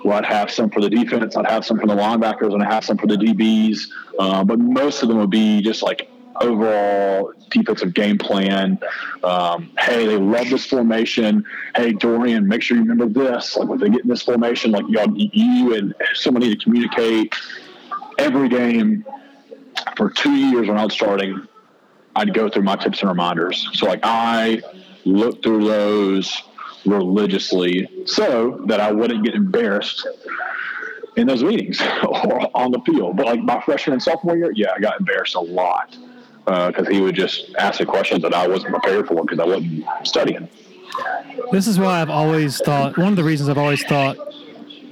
[0.03, 2.73] Where I'd have some for the defense, I'd have some for the linebackers, and I
[2.73, 3.89] have some for the DBs.
[4.17, 6.09] Uh, but most of them would be just like
[6.41, 8.79] overall defensive game plan.
[9.23, 11.45] Um, hey, they love this formation.
[11.75, 13.55] Hey, Dorian, make sure you remember this.
[13.55, 17.33] Like when they get in this formation, like y'all, you and someone need to communicate
[18.17, 19.05] every game
[19.97, 21.47] for two years when I was starting.
[22.15, 23.67] I'd go through my tips and reminders.
[23.73, 24.61] So like I
[25.03, 26.41] looked through those
[26.85, 30.07] religiously so that I wouldn't get embarrassed
[31.17, 33.17] in those meetings or on the field.
[33.17, 35.97] But like my freshman and sophomore year, yeah, I got embarrassed a lot
[36.47, 39.45] Uh, because he would just ask the questions that I wasn't prepared for because I
[39.45, 40.47] wasn't studying.
[41.51, 44.15] This is why I've always thought one of the reasons I've always thought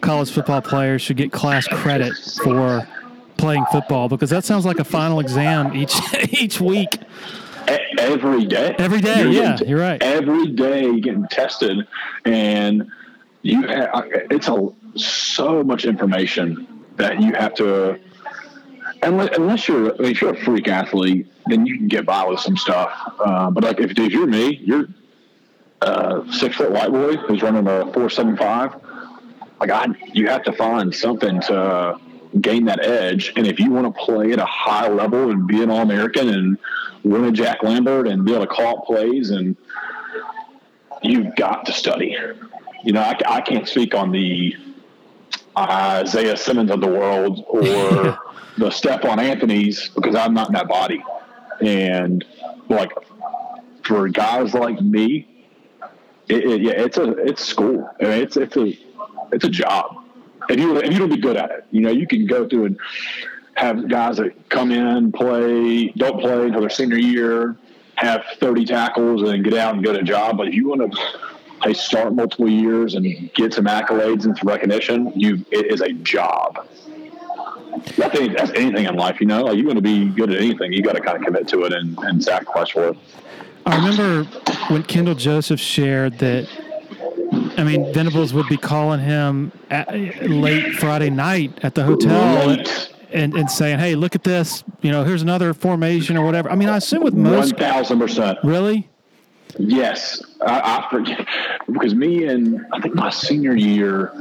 [0.01, 2.87] college football players should get class credit for
[3.37, 5.95] playing football because that sounds like a final exam each
[6.33, 6.97] each week.
[7.99, 10.01] Every day, Every day, You're yeah, getting- you're right.
[10.03, 11.87] Every day getting tested,
[12.25, 12.91] and
[13.43, 17.99] you ha- it's a so much information that you have to.
[19.03, 22.91] Unless, you're if you're a freak athlete, then you can get by with some stuff.
[23.19, 24.87] Uh, but like if, if you're me, you're
[25.81, 28.75] a six foot white boy who's running a four seven five.
[29.59, 31.99] Like I, you have to find something to
[32.39, 33.33] gain that edge.
[33.35, 36.29] And if you want to play at a high level and be an All American
[36.29, 36.57] and
[37.03, 39.55] win a Jack Lambert and be able to call plays, and
[41.01, 42.17] you've got to study.
[42.83, 44.55] You know, I, I can't speak on the
[45.57, 48.17] Isaiah Simmons of the world or
[48.57, 51.03] the Stephone Anthony's because I'm not in that body.
[51.61, 52.23] And
[52.69, 52.91] like
[53.83, 55.27] for guys like me,
[56.27, 57.89] it, it, yeah, it's a it's school.
[57.99, 58.77] I mean, it's it's a
[59.31, 60.05] it's a job.
[60.49, 62.65] If you if you don't be good at it, you know, you can go through
[62.65, 62.79] and
[63.55, 67.55] have guys that come in, play, don't play until their senior year,
[67.95, 70.37] have 30 tackles, and get out and get a job.
[70.37, 70.99] But if you want to
[71.63, 75.93] hey, start multiple years and get some accolades and some recognition, you it is a
[75.93, 76.67] job.
[77.97, 79.43] That's anything, that's anything in life, you know.
[79.43, 81.63] Like you want to be good at anything, you got to kind of commit to
[81.65, 82.97] it and, and sacrifice for it.
[83.65, 84.23] I remember
[84.69, 86.47] when Kendall Joseph shared that.
[87.57, 89.91] I mean, Venables would be calling him at,
[90.29, 92.93] late Friday night at the hotel, Late.
[93.11, 94.63] and, and saying, "Hey, look at this.
[94.81, 97.99] You know, here's another formation or whatever." I mean, I assume with One most, thousand
[97.99, 98.37] percent.
[98.43, 98.89] really,
[99.57, 101.27] Yes, I, I forget
[101.71, 104.11] because me and I think my senior year.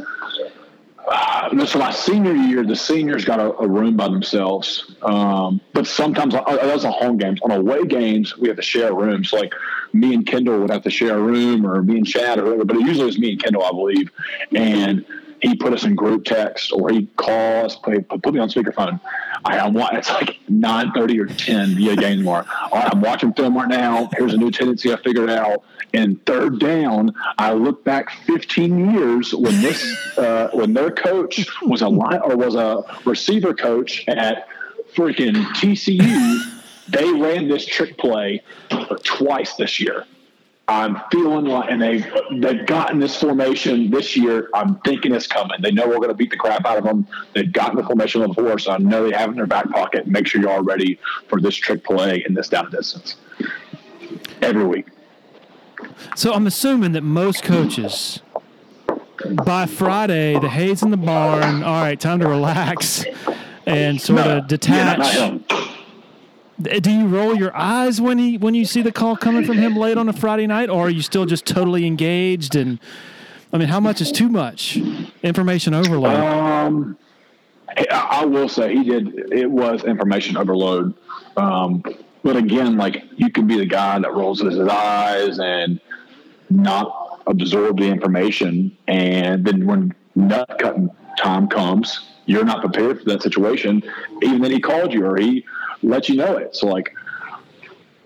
[1.06, 4.94] Uh, so my senior year, the seniors got a, a room by themselves.
[5.02, 7.40] Um, but sometimes uh, that was home games.
[7.42, 9.32] On away games, we have to share rooms.
[9.32, 9.52] Like
[9.92, 12.64] me and Kendall would have to share a room, or me and Chad, or whatever.
[12.64, 14.10] But it usually was me and Kendall, I believe.
[14.54, 15.04] And
[15.42, 19.00] he put us in group text, or he call us, put, put me on speakerphone.
[19.44, 22.46] I, I'm wa- it's like nine thirty or ten via game tomorrow.
[22.70, 24.08] All right, I'm watching film right now.
[24.16, 25.64] Here's a new tendency I figured out.
[25.94, 31.82] And third down, I look back 15 years when this uh, when their coach was
[31.82, 34.48] a line or was a receiver coach at
[34.94, 36.38] freaking TCU.
[36.88, 38.42] They ran this trick play
[39.02, 40.06] twice this year.
[40.72, 42.06] I'm feeling like, and they've
[42.38, 44.48] they've gotten this formation this year.
[44.54, 45.60] I'm thinking it's coming.
[45.60, 47.06] They know we're going to beat the crap out of them.
[47.34, 50.06] They've gotten the formation before, so I know they have it in their back pocket.
[50.06, 50.98] Make sure you're all ready
[51.28, 53.16] for this trick play in this down distance
[54.40, 54.86] every week.
[56.16, 58.22] So I'm assuming that most coaches
[59.44, 61.62] by Friday, the hay's in the barn.
[61.62, 63.04] All right, time to relax
[63.66, 65.42] and sort No, of detach.
[66.62, 69.76] Do you roll your eyes when he when you see the call coming from him
[69.76, 72.54] late on a Friday night, or are you still just totally engaged?
[72.54, 72.78] And
[73.52, 74.78] I mean, how much is too much
[75.22, 76.14] information overload?
[76.14, 76.98] Um,
[77.68, 79.32] I I will say he did.
[79.32, 80.94] It was information overload.
[81.36, 81.82] Um,
[82.22, 85.80] but again, like you can be the guy that rolls his eyes and
[86.50, 93.04] not absorb the information, and then when nut cutting time comes, you're not prepared for
[93.06, 93.82] that situation.
[94.22, 95.44] Even then, he called you or he
[95.82, 96.54] let you know it.
[96.56, 96.94] So like,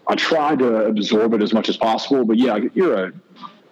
[0.09, 2.25] I tried to absorb it as much as possible.
[2.25, 3.13] But yeah, you're a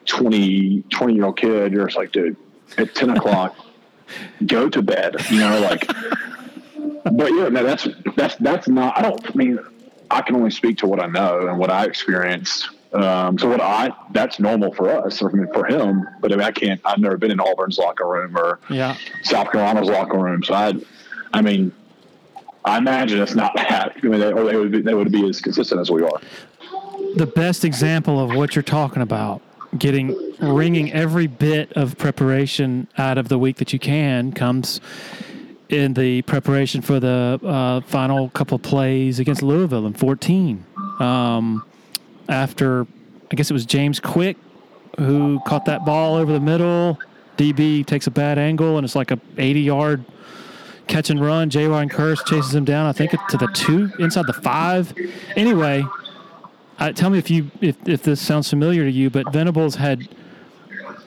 [0.07, 1.73] 20, 20 year old kid.
[1.73, 2.37] You're just like, dude,
[2.79, 3.57] at 10 o'clock,
[4.47, 9.25] go to bed, you know, like, but yeah, no, that's, that's, that's not, I don't,
[9.27, 9.59] I mean,
[10.11, 12.69] I can only speak to what I know and what I experienced.
[12.93, 16.53] Um, so what I, that's normal for us or for him, but I mean, I
[16.53, 18.97] can't, I've never been in Auburn's locker room or Yeah.
[19.23, 20.45] South Carolina's locker room.
[20.45, 20.75] So I,
[21.33, 21.73] I mean,
[22.65, 23.95] I imagine it's not that.
[24.03, 26.21] I mean, they, or they would be, they would be as consistent as we are.
[27.17, 29.43] the best example of what you're talking about
[29.79, 34.81] getting wringing every bit of preparation out of the week that you can comes
[35.69, 40.65] in the preparation for the uh, final couple plays against Louisville in 14
[41.01, 41.65] um,
[42.29, 42.87] after
[43.31, 44.37] I guess it was James Quick
[44.99, 46.99] who caught that ball over the middle
[47.37, 50.05] DB takes a bad angle and it's like a 80 yard
[50.87, 54.33] catch and run Jayron Kearse chases him down I think to the two inside the
[54.33, 54.93] five
[55.37, 55.85] anyway
[56.79, 60.09] uh, tell me if you if, if this sounds familiar to you, but Venables had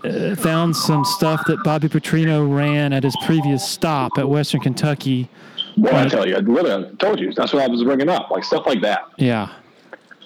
[0.03, 5.29] uh, found some stuff that Bobby Petrino ran at his previous stop at Western Kentucky.
[5.75, 7.33] Boy, I tell you, I literally told you.
[7.33, 9.07] That's what I was bringing up, like stuff like that.
[9.17, 9.53] Yeah,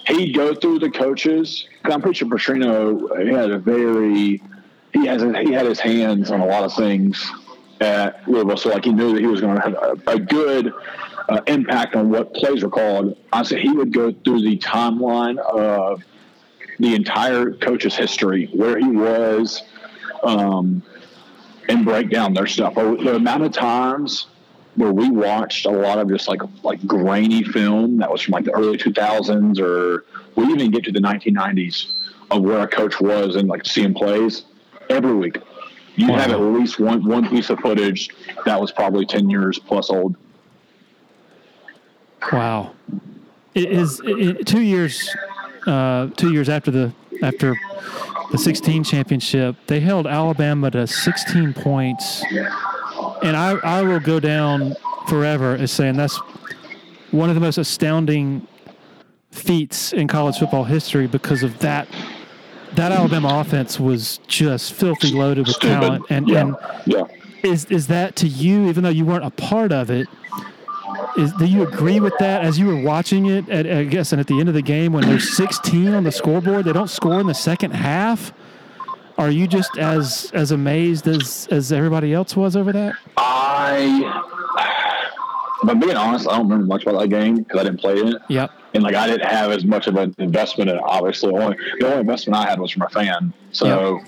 [0.06, 1.66] He'd go through the coaches.
[1.84, 4.42] I'm pretty sure Petrino he had a very
[4.92, 7.30] he has he had his hands on a lot of things
[7.82, 10.72] at Louisville, so like he knew that he was going to have a, a good
[11.28, 13.16] uh, impact on what plays were called.
[13.32, 16.02] Honestly, he would go through the timeline of
[16.78, 19.62] the entire coach's history, where he was,
[20.22, 20.82] um,
[21.68, 22.74] and break down their stuff.
[22.74, 24.28] The amount of times
[24.76, 28.44] where we watched a lot of just like like grainy film that was from like
[28.44, 30.04] the early 2000s, or
[30.36, 31.92] we even get to the 1990s
[32.30, 34.44] of where a coach was and like seeing plays
[34.88, 35.38] every week.
[35.96, 36.18] You Wow.
[36.18, 38.08] have at least one one piece of footage
[38.46, 40.16] that was probably 10 years plus old.
[42.32, 42.72] wow.
[43.54, 45.08] It is it- two years
[45.66, 47.54] uh, two years after the after
[48.32, 52.24] the 16 championship, they held Alabama to 16 points,
[53.22, 54.74] and I I will go down
[55.08, 56.16] forever as saying that's
[57.10, 58.46] one of the most astounding
[59.30, 61.86] feats in college football history because of that.
[62.74, 65.80] That Alabama offense was just filthy loaded with Stupid.
[65.80, 66.56] talent, and, yeah, and
[66.86, 67.04] yeah.
[67.42, 70.08] is is that to you, even though you weren't a part of it?
[71.16, 73.48] Is do you agree with that as you were watching it?
[73.50, 76.12] At, I guess, and at the end of the game, when there's 16 on the
[76.12, 78.32] scoreboard, they don't score in the second half.
[79.18, 82.94] Are you just as as amazed as as everybody else was over that?
[83.18, 84.22] I,
[85.62, 88.08] but being honest, I don't remember much about that game because I didn't play in
[88.08, 88.22] it.
[88.28, 88.50] Yep.
[88.74, 90.82] And like I didn't have as much of an investment in it.
[90.84, 93.32] Obviously, only the only investment I had was from a fan.
[93.52, 94.00] So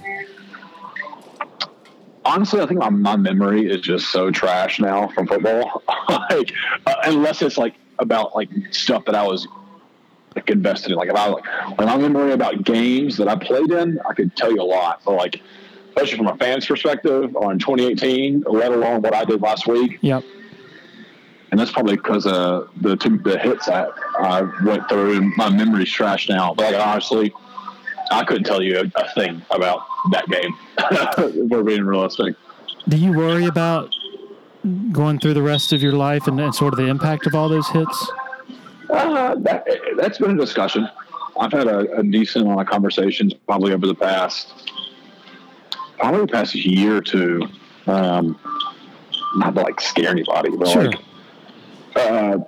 [2.24, 5.82] honestly, I think my, my memory is just so trash now from football.
[6.08, 6.52] like
[6.86, 9.46] uh, unless it's like about like stuff that I was
[10.34, 10.96] like invested in.
[10.96, 11.44] Like if I like
[11.78, 15.02] when my memory about games that I played in, I could tell you a lot.
[15.04, 15.42] But like
[15.90, 20.24] especially from a fan's perspective on 2018, let alone what I did last week Yep.
[21.54, 23.86] And that's probably because of the two, the hits I,
[24.18, 26.52] I went through, and my memory's trashed now.
[26.52, 27.32] But like, honestly,
[28.10, 30.58] I couldn't tell you a, a thing about that game.
[31.48, 32.34] we're being realistic.
[32.88, 33.94] Do you worry about
[34.90, 37.48] going through the rest of your life and, and sort of the impact of all
[37.48, 38.12] those hits?
[38.90, 39.64] Uh, that,
[39.96, 40.88] that's been a discussion.
[41.38, 44.72] I've had a, a, decent amount of conversations probably over the past,
[46.00, 47.46] probably the past year or two.
[47.86, 48.40] Um,
[49.36, 50.86] not to like scare anybody, but sure.
[50.86, 51.00] like,
[51.96, 52.38] uh,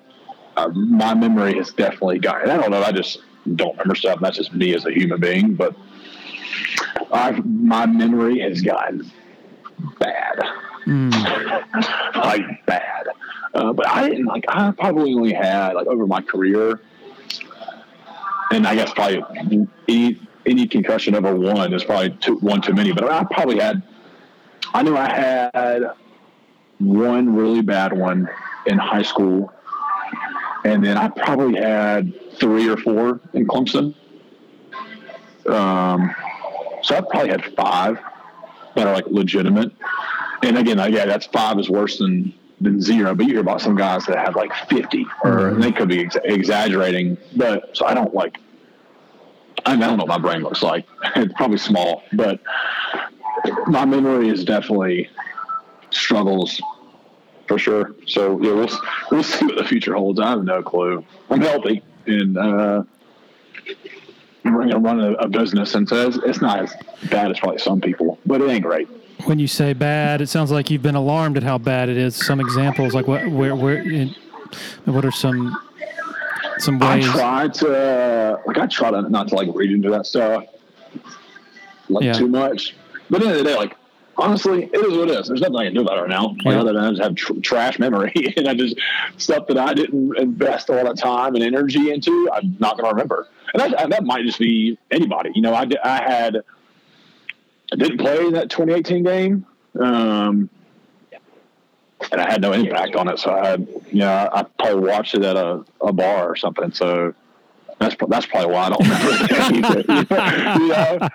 [0.57, 2.51] uh, my memory has definitely gotten.
[2.51, 2.82] I don't know.
[2.82, 3.20] I just
[3.55, 4.20] don't remember stuff.
[4.20, 5.55] That's just me as a human being.
[5.55, 5.76] But
[7.12, 9.11] I've, my memory has gotten
[9.99, 10.40] bad,
[10.86, 12.14] mm.
[12.16, 13.07] like bad.
[13.55, 14.44] Uh, but I didn't like.
[14.49, 16.80] I probably only had like over my career,
[18.53, 19.24] and I guess probably
[19.88, 22.92] any any concussion over one is probably two, one too many.
[22.92, 23.82] But I probably had.
[24.74, 25.90] I knew I had
[26.78, 28.28] one really bad one
[28.66, 29.52] in high school,
[30.64, 33.94] and then I probably had three or four in Clemson.
[35.48, 36.14] Um,
[36.82, 37.98] so I probably had five
[38.74, 39.72] that are like legitimate.
[40.42, 43.14] And again, yeah, that's five is worse than than zero.
[43.14, 45.60] But you hear about some guys that have like fifty, or mm-hmm.
[45.60, 47.16] they could be ex- exaggerating.
[47.36, 48.38] But so I don't like.
[49.64, 50.86] I, mean, I don't know what my brain looks like.
[51.16, 52.40] it's probably small, but
[53.66, 55.08] my memory is definitely
[55.90, 56.60] struggles
[57.49, 57.94] for sure.
[58.07, 58.70] So yeah, we'll
[59.11, 60.20] we'll see what the future holds.
[60.20, 61.05] I have no clue.
[61.30, 62.82] I'm healthy and uh,
[64.44, 66.74] running a, a business, and so it's, it's not as
[67.11, 68.88] bad as probably some people, but it ain't great.
[69.24, 72.14] When you say bad, it sounds like you've been alarmed at how bad it is.
[72.14, 74.14] Some examples, like what, where, where, in,
[74.84, 75.57] what are some
[76.59, 77.09] some ways?
[77.09, 80.44] I try to, like, I try to not to like read into that stuff,
[81.88, 82.12] like yeah.
[82.12, 82.76] too much.
[83.09, 83.76] But at the end of the day, like
[84.18, 85.28] honestly, it is what it is.
[85.28, 86.34] There's nothing I can do about it right now.
[86.44, 86.60] Yeah.
[86.60, 88.76] Other than I just have tr- trash memory, and I just
[89.16, 92.28] stuff that I didn't invest all that time and energy into.
[92.32, 95.32] I'm not going to remember, and that, that might just be anybody.
[95.34, 96.42] You know, I, I had
[97.72, 99.46] I didn't play that 2018 game,
[99.78, 100.48] um,
[102.12, 103.18] and I had no impact on it.
[103.18, 106.72] So I, you know, I probably watched it at a, a bar or something.
[106.72, 107.14] So
[107.78, 110.58] that's that's probably why I don't remember.
[110.60, 111.08] you know?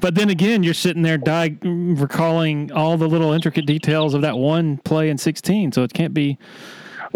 [0.00, 4.36] But then again, you're sitting there di- recalling all the little intricate details of that
[4.36, 6.38] one play in 16, so it can't be.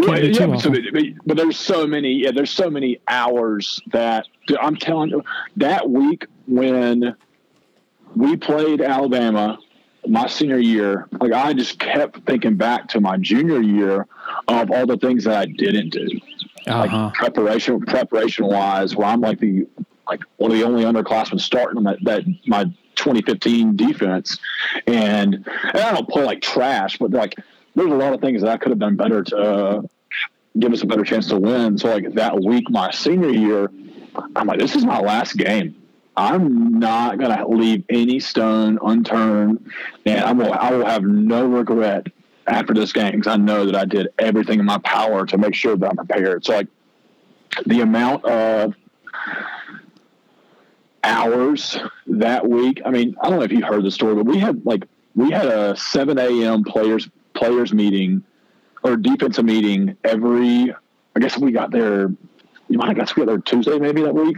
[0.01, 2.13] Can't well, be yeah, but, but, but, there's so many.
[2.13, 4.27] Yeah, there's so many hours that
[4.61, 5.23] I'm telling you.
[5.57, 7.15] That week when
[8.15, 9.59] we played Alabama,
[10.07, 14.07] my senior year, like I just kept thinking back to my junior year
[14.47, 16.07] of all the things that I didn't do
[16.69, 17.05] uh-huh.
[17.05, 19.67] like preparation preparation wise, where I'm like the
[20.07, 22.65] like one of the only underclassmen starting that, that my
[22.95, 24.39] 2015 defense,
[24.87, 27.35] and, and I don't play like trash, but like
[27.75, 29.81] there's a lot of things that I could have done better to uh,
[30.57, 31.77] give us a better chance to win.
[31.77, 33.71] So like that week, my senior year,
[34.35, 35.75] I'm like, this is my last game.
[36.17, 39.71] I'm not going to leave any stone unturned,
[40.05, 42.07] and I will, I will have no regret
[42.49, 45.53] after this game because I know that I did everything in my power to make
[45.53, 46.45] sure that I'm prepared.
[46.45, 46.67] So like
[47.65, 48.75] the amount of
[51.03, 51.77] hours
[52.07, 52.81] that week.
[52.85, 54.83] I mean, I don't know if you heard the story, but we had like
[55.15, 56.63] we had a 7 a.m.
[56.63, 58.23] players players meeting
[58.83, 60.73] or defensive meeting every.
[61.15, 62.11] I guess we got there.
[62.67, 64.37] You might have got to there Tuesday maybe that week.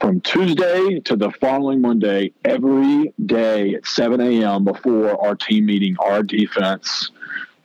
[0.00, 4.64] From Tuesday to the following Monday, every day at 7 a.m.
[4.64, 7.12] before our team meeting, our defense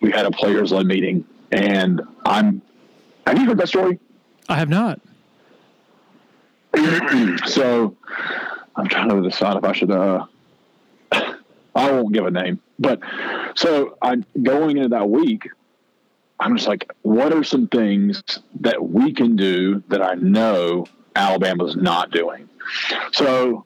[0.05, 2.61] we had a players led meeting, and I'm.
[3.25, 3.99] Have you heard that story?
[4.47, 5.01] I have not.
[7.47, 7.97] so,
[8.75, 9.89] I'm trying to decide if I should.
[9.89, 10.27] Uh,
[11.11, 12.99] I won't give a name, but
[13.55, 15.49] so I'm going into that week,
[16.39, 18.21] I'm just like, what are some things
[18.61, 20.85] that we can do that I know
[21.15, 22.47] Alabama's not doing?
[23.11, 23.65] So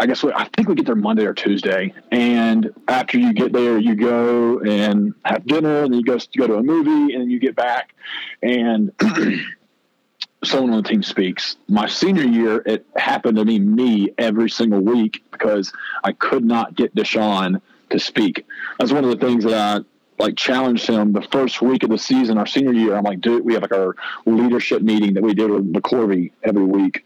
[0.00, 3.76] I guess I think we get there Monday or Tuesday, and after you get there,
[3.76, 7.20] you go and have dinner, and then you go you go to a movie, and
[7.20, 7.94] then you get back,
[8.42, 8.92] and
[10.42, 11.58] someone on the team speaks.
[11.68, 15.70] My senior year, it happened to be me every single week because
[16.02, 18.46] I could not get Deshaun to speak.
[18.78, 19.84] That's one of the things that I
[20.18, 22.96] like challenged him the first week of the season, our senior year.
[22.96, 26.64] I'm like, dude, we have like our leadership meeting that we did with McCorvey every
[26.64, 27.04] week,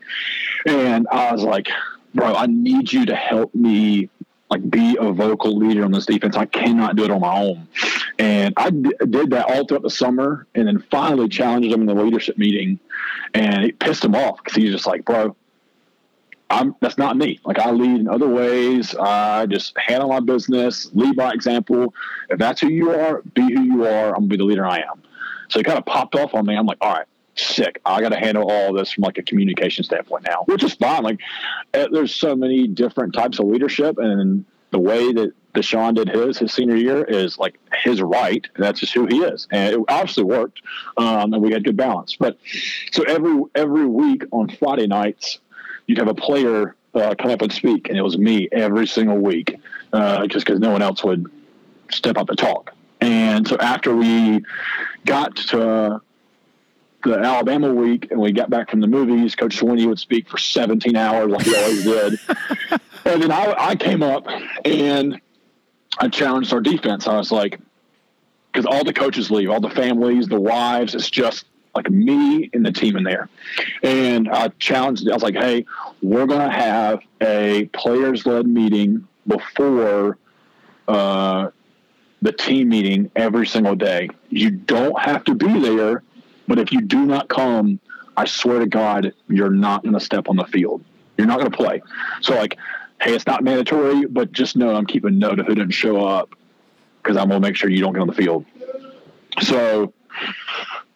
[0.65, 1.67] and I was like
[2.15, 4.09] bro, I need you to help me
[4.51, 6.37] like be a vocal leader on this defense.
[6.37, 7.67] I cannot do it on my own.
[8.19, 11.87] And I d- did that all throughout the summer and then finally challenged him in
[11.87, 12.79] the leadership meeting
[13.33, 15.35] and it pissed him off because he's just like, bro,
[16.51, 17.41] I'm that's not me.
[17.45, 18.95] Like I lead in other ways.
[18.95, 21.95] I just handle my business, lead by example.
[22.29, 24.09] If that's who you are, be who you are.
[24.09, 25.03] I'm gonna be the leader I am.
[25.49, 26.55] So it kind of popped off on me.
[26.55, 27.07] I'm like, all right,
[27.37, 27.81] sick.
[27.85, 31.03] I got to handle all this from like a communication standpoint now, which is fine.
[31.03, 31.21] Like
[31.73, 36.39] eh, there's so many different types of leadership, and the way that Deshaun did his
[36.39, 38.47] his senior year is like his right.
[38.57, 40.63] That's just who he is, and it obviously worked,
[40.97, 42.17] um, and we had good balance.
[42.17, 42.39] But
[42.93, 45.39] so every every week on Friday nights,
[45.87, 49.19] you'd have a player uh, come up and speak, and it was me every single
[49.19, 49.57] week,
[49.93, 51.31] uh, just because no one else would
[51.91, 52.73] step up and talk.
[53.01, 54.43] And so after we
[55.05, 56.01] got to
[57.05, 60.39] the Alabama week and we got back from the movies, Coach Swinney would speak for
[60.39, 62.19] 17 hours like he always did.
[63.05, 64.27] and then I, I came up
[64.65, 65.21] and
[65.99, 67.07] I challenged our defense.
[67.07, 67.61] I was like,
[68.53, 71.45] because all the coaches leave, all the families, the wives, it's just
[71.75, 73.29] like me and the team in there.
[73.83, 75.67] And I challenged, I was like, hey,
[76.03, 80.19] we're going to have a players led meeting before
[80.87, 81.51] uh,
[82.23, 84.09] the team meeting every single day.
[84.31, 86.03] You don't have to be there,
[86.47, 87.81] but if you do not come,
[88.17, 90.85] I swear to God, you're not going to step on the field.
[91.17, 91.83] You're not going to play.
[92.21, 92.59] So, like,
[93.01, 96.35] hey, it's not mandatory, but just know I'm keeping note of who didn't show up
[97.03, 98.45] because I'm going to make sure you don't get on the field.
[99.43, 99.93] So,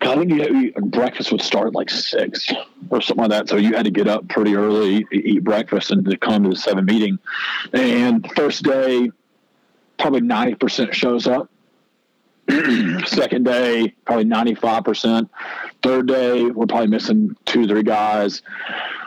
[0.00, 2.50] I think you breakfast would start like six
[2.88, 3.48] or something like that.
[3.48, 6.56] So you had to get up pretty early, eat breakfast, and to come to the
[6.56, 7.18] seven meeting.
[7.72, 9.10] And first day,
[9.98, 11.50] probably ninety percent shows up.
[13.06, 15.30] Second day, probably ninety five percent.
[15.82, 18.42] Third day, we're probably missing two, three guys.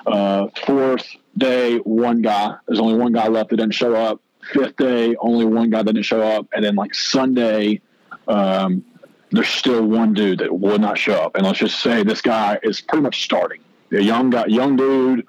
[0.05, 2.55] Uh, fourth day, one guy.
[2.67, 4.21] There's only one guy left that didn't show up.
[4.53, 6.47] Fifth day, only one guy that didn't show up.
[6.53, 7.81] And then like Sunday,
[8.27, 8.83] um,
[9.31, 11.35] there's still one dude that will not show up.
[11.35, 13.61] And let's just say this guy is pretty much starting.
[13.91, 15.25] A young guy, young dude.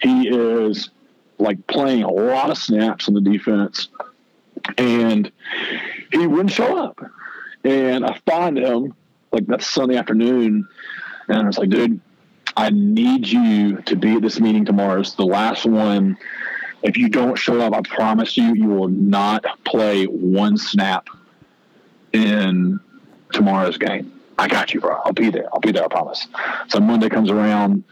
[0.00, 0.90] He is
[1.38, 3.88] like playing a lot of snaps on the defense,
[4.78, 5.30] and
[6.12, 7.03] he wouldn't show up.
[7.64, 8.94] And I find him
[9.32, 10.68] like that Sunday afternoon,
[11.28, 12.00] and I was like, dude,
[12.56, 15.00] I need you to be at this meeting tomorrow.
[15.00, 16.16] It's the last one.
[16.82, 21.08] If you don't show up, I promise you, you will not play one snap
[22.12, 22.78] in
[23.32, 24.12] tomorrow's game.
[24.38, 25.00] I got you, bro.
[25.04, 25.48] I'll be there.
[25.52, 25.84] I'll be there.
[25.84, 26.26] I promise.
[26.68, 27.84] So Monday comes around,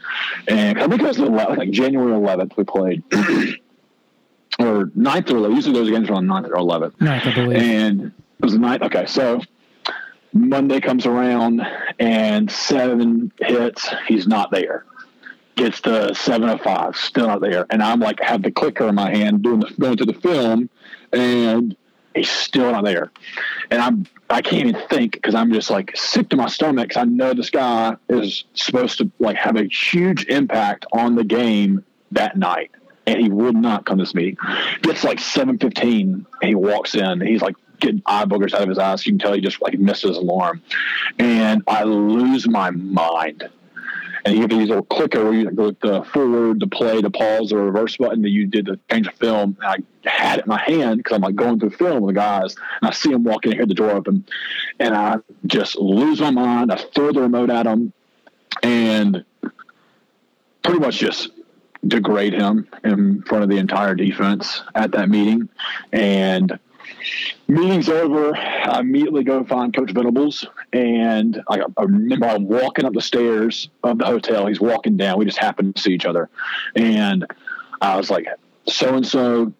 [0.47, 3.03] and I think it was like January 11th we played,
[4.59, 5.55] or 9th or 11th.
[5.55, 6.95] Usually those games are on 9th or 11th.
[6.97, 7.57] 9th, I believe.
[7.57, 8.83] And it was the 9th.
[8.83, 9.41] Okay, so
[10.33, 11.61] Monday comes around,
[11.99, 13.87] and seven hits.
[14.07, 14.85] He's not there.
[15.55, 17.67] Gets to seven of five, still not there.
[17.69, 20.69] And I'm like, have the clicker in my hand, doing the going to the film,
[21.11, 21.75] and
[22.15, 23.11] he's still not there.
[23.69, 26.89] And I'm I can't even think because I'm just like sick to my stomach.
[26.89, 31.23] Cause I know this guy is supposed to like have a huge impact on the
[31.23, 32.71] game that night,
[33.05, 34.37] and he would not come to this meeting.
[34.81, 37.21] Gets like seven fifteen, he walks in.
[37.21, 39.05] He's like getting eye boogers out of his eyes.
[39.05, 40.61] You can tell he just like missed his alarm,
[41.19, 43.49] and I lose my mind
[44.25, 47.49] and you have these little clicker where you go the forward, the play, the pause,
[47.49, 49.57] the reverse button that you did to change the film.
[49.61, 52.19] And I had it in my hand because I'm like going through film with the
[52.19, 54.25] guys, and I see them walking in, hear the door open,
[54.79, 56.71] and I just lose my mind.
[56.71, 57.91] I throw the remote at him,
[58.61, 59.25] and
[60.63, 61.31] pretty much just
[61.85, 65.49] degrade him in front of the entire defense at that meeting,
[65.91, 66.57] and
[67.47, 68.35] meeting's over.
[68.35, 73.69] I immediately go find Coach Venables, and I, I, remember I'm walking up the stairs
[73.83, 74.47] of the hotel.
[74.47, 75.17] He's walking down.
[75.17, 76.29] We just happened to see each other,
[76.75, 77.25] and
[77.81, 78.27] I was like,
[78.67, 79.53] "So and so,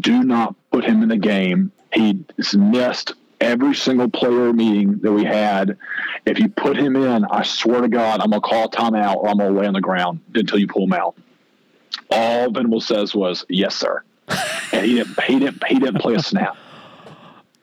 [0.00, 1.72] do not put him in the game.
[1.92, 2.24] He
[2.54, 5.76] missed every single player meeting that we had.
[6.24, 9.38] If you put him in, I swear to God, I'm gonna call timeout or I'm
[9.38, 11.16] gonna lay on the ground until you pull him out."
[12.10, 14.02] All Venables says was, "Yes, sir."
[14.72, 16.56] and he didn't, he didn't, he didn't play a snap.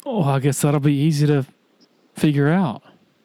[0.06, 1.46] Oh, I guess that'll be easy to
[2.16, 2.84] figure out.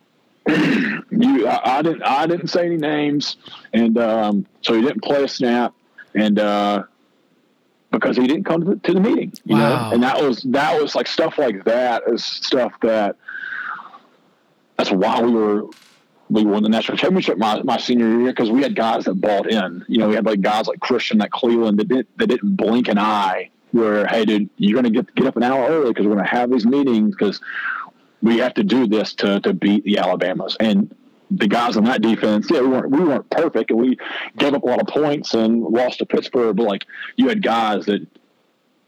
[0.48, 3.36] you, I, I, didn't, I didn't say any names,
[3.72, 5.74] and um, so he didn't play a snap,
[6.14, 6.84] and uh,
[7.90, 9.88] because he didn't come to the, to the meeting, you wow.
[9.88, 13.16] know, and that was that was like stuff like that is stuff that
[14.76, 15.64] that's why we were
[16.30, 19.50] we won the national championship my, my senior year because we had guys that bought
[19.50, 19.84] in.
[19.88, 22.88] You know, we had like guys like Christian at Clelin that didn't that didn't blink
[22.88, 23.50] an eye.
[23.72, 26.50] Where hey, dude, you're gonna get get up an hour early because we're gonna have
[26.50, 27.40] these meetings because
[28.22, 30.94] we have to do this to to beat the Alabamas and
[31.30, 32.48] the guys on that defense.
[32.50, 33.98] Yeah, we weren't we weren't perfect and we
[34.36, 37.86] gave up a lot of points and lost to Pittsburgh, but like you had guys
[37.86, 38.06] that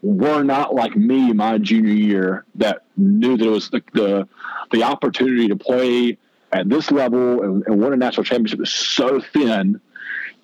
[0.01, 4.27] were not like me my junior year that knew that it was the the,
[4.71, 6.17] the opportunity to play
[6.51, 9.79] at this level and, and win a national championship is so thin,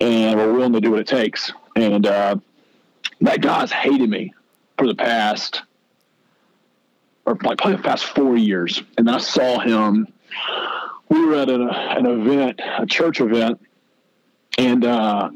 [0.00, 1.52] and we're willing to do what it takes.
[1.76, 2.36] and uh,
[3.20, 4.32] that guy's hated me
[4.76, 5.62] for the past,
[7.26, 8.82] or probably the past four years.
[8.96, 10.06] And then I saw him.
[11.08, 13.60] We were at an, an event, a church event,
[14.58, 15.30] and uh,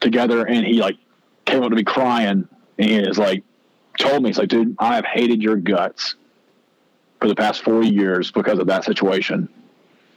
[0.00, 0.96] together, and he like
[1.44, 3.42] came up to me crying, and he is like,
[3.98, 6.14] told me, he's like, dude, I have hated your guts
[7.20, 9.48] for the past four years because of that situation.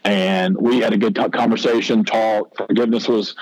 [0.04, 3.36] And we had a good conversation, talk, forgiveness was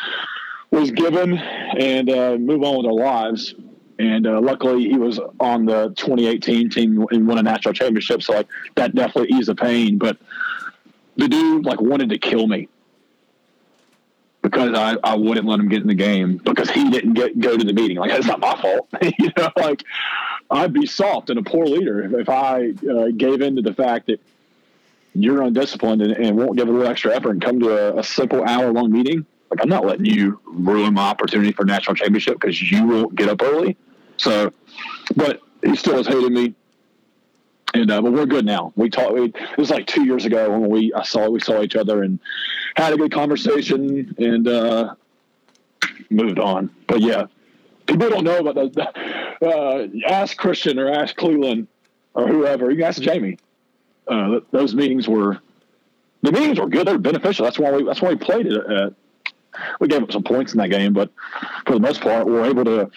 [0.71, 3.55] was given, and uh, move on with our lives.
[3.99, 8.33] And uh, luckily, he was on the 2018 team and won a national championship, so
[8.33, 9.97] like that definitely eased the pain.
[9.97, 10.17] But
[11.15, 12.69] the dude like wanted to kill me
[14.41, 17.57] because I, I wouldn't let him get in the game because he didn't get go
[17.57, 17.97] to the meeting.
[17.97, 18.87] Like that's not my fault,
[19.19, 19.49] you know.
[19.55, 19.83] Like
[20.49, 24.07] I'd be soft and a poor leader if, I uh, gave in to the fact
[24.07, 24.21] that
[25.13, 28.03] you're undisciplined and, and, won't give a little extra effort and come to a, a
[28.03, 29.25] simple hour long meeting.
[29.49, 33.29] Like I'm not letting you ruin my opportunity for national championship because you won't get
[33.29, 33.77] up early.
[34.17, 34.51] So,
[35.15, 36.53] but he still has hated me.
[37.73, 38.73] And uh, but we're good now.
[38.75, 39.13] We talked.
[39.13, 42.03] We, it was like two years ago when we I saw we saw each other
[42.03, 42.19] and
[42.75, 44.95] had a good conversation and uh,
[46.09, 46.69] moved on.
[46.87, 47.27] But yeah,
[47.85, 48.87] people don't know about the.
[49.39, 51.67] Uh, ask Christian or ask Clelin
[52.15, 52.71] or whoever.
[52.71, 53.37] You can ask Jamie.
[54.07, 55.39] Uh, those meetings were
[56.23, 56.87] the meetings were good.
[56.87, 57.43] They were beneficial.
[57.43, 58.53] That's why we that's why we played it.
[58.53, 58.93] At,
[59.79, 61.11] we gave up some points in that game, but
[61.65, 62.91] for the most part, we were able to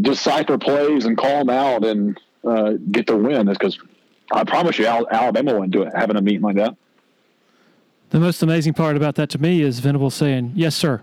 [0.00, 3.48] decipher plays and call them out and uh, get the win.
[3.48, 3.78] Is because
[4.32, 6.76] I promise you, Alabama wouldn't do it having a meeting like that.
[8.10, 11.02] The most amazing part about that to me is Venable saying, "Yes, sir."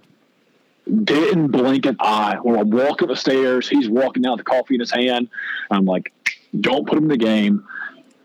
[1.04, 2.38] Didn't blink an eye.
[2.42, 5.30] When I'm walking the stairs, he's walking down with the coffee in his hand.
[5.72, 6.14] I'm like,
[6.60, 7.66] "Don't put him in the game."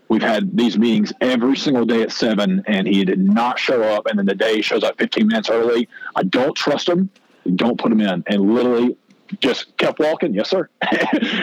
[0.08, 4.06] We've had these meetings every single day at seven, and he did not show up.
[4.06, 5.88] And then the day he shows up 15 minutes early.
[6.16, 7.10] I don't trust him.
[7.56, 8.24] Don't put him in.
[8.26, 8.96] And literally
[9.40, 10.32] just kept walking.
[10.32, 10.68] Yes, sir.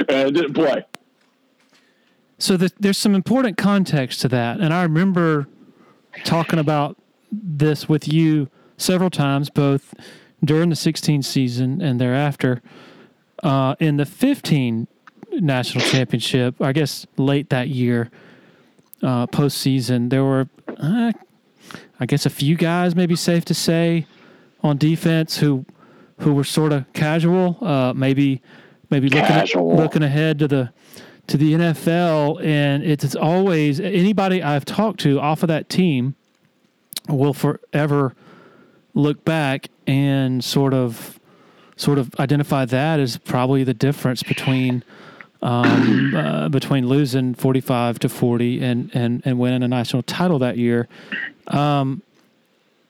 [0.10, 0.84] and didn't play.
[2.40, 4.60] So the, there's some important context to that.
[4.60, 5.48] And I remember
[6.24, 6.98] talking about
[7.32, 9.94] this with you several times, both
[10.44, 12.62] during the 16 season and thereafter.
[13.44, 14.88] Uh, in the 15
[15.34, 18.10] national championship, I guess late that year,
[19.06, 21.12] uh, postseason, there were, uh,
[22.00, 24.08] I guess, a few guys, maybe safe to say,
[24.62, 25.66] on defense who
[26.20, 28.42] who were sort of casual, uh, maybe
[28.90, 30.72] maybe looking at, looking ahead to the
[31.28, 36.16] to the NFL, and it's it's always anybody I've talked to off of that team
[37.08, 38.16] will forever
[38.96, 41.20] look back and sort of
[41.76, 44.84] sort of identify that as probably the difference between
[45.46, 50.58] um, uh, between losing 45 to 40 and, and, and winning a national title that
[50.58, 50.88] year.
[51.48, 52.02] Um,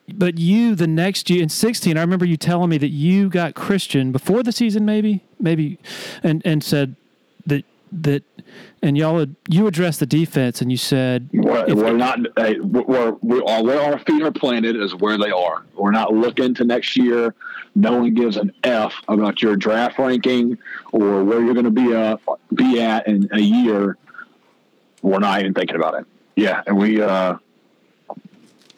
[0.08, 3.56] but you, the next year in 16, I remember you telling me that you got
[3.56, 5.80] Christian before the season, maybe, maybe,
[6.24, 6.95] and, and said
[7.45, 8.23] that that
[8.81, 13.81] and y'all you addressed the defense and you said we're, we're not we're, we're, where
[13.81, 15.63] our feet are planted is where they are.
[15.75, 17.33] We're not looking to next year.
[17.75, 20.57] No one gives an f about your draft ranking
[20.91, 22.17] or where you're going to be uh,
[22.53, 23.97] be at in a year.
[25.01, 26.05] We're not even thinking about it.
[26.36, 27.38] Yeah and we uh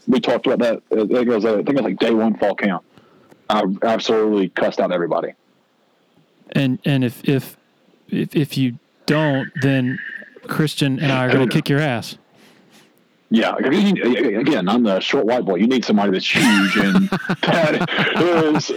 [0.08, 0.82] we talked about that.
[0.92, 2.84] I think it was, I think it was like day one fall camp.
[3.50, 5.34] I absolutely cussed out everybody.
[6.54, 7.58] And and if if
[8.10, 10.00] if, if you don't, then
[10.48, 12.18] Christian and I are going to kick your ass.
[13.30, 15.56] Yeah, again, I'm the short white boy.
[15.56, 17.10] You need somebody that's huge, and
[17.42, 17.90] that
[18.22, 18.72] is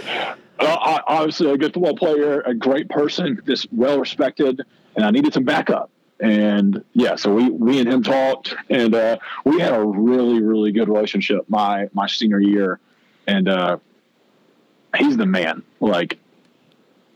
[0.59, 4.61] uh, obviously a good football player, a great person, just well respected,
[4.95, 5.89] and I needed some backup.
[6.19, 10.73] And yeah, so we we and him talked, and uh, we had a really really
[10.73, 12.79] good relationship my my senior year,
[13.27, 13.77] and uh,
[14.97, 15.63] he's the man.
[15.79, 16.19] Like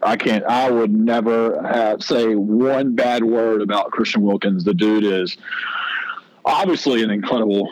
[0.05, 0.45] I can't.
[0.45, 4.63] I would never have, say one bad word about Christian Wilkins.
[4.63, 5.35] The dude is
[6.45, 7.67] obviously an incredible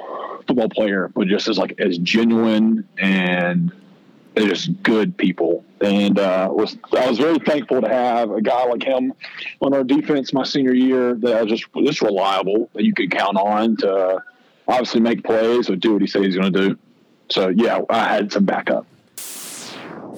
[0.48, 3.72] football player, but just as like as genuine and
[4.34, 5.64] they're just good people.
[5.80, 9.14] And uh, was I was very thankful to have a guy like him
[9.62, 13.38] on our defense my senior year that was just just reliable that you could count
[13.38, 14.24] on to
[14.68, 16.78] obviously make plays or do what he says he's going to do.
[17.30, 18.88] So yeah, I had some backup.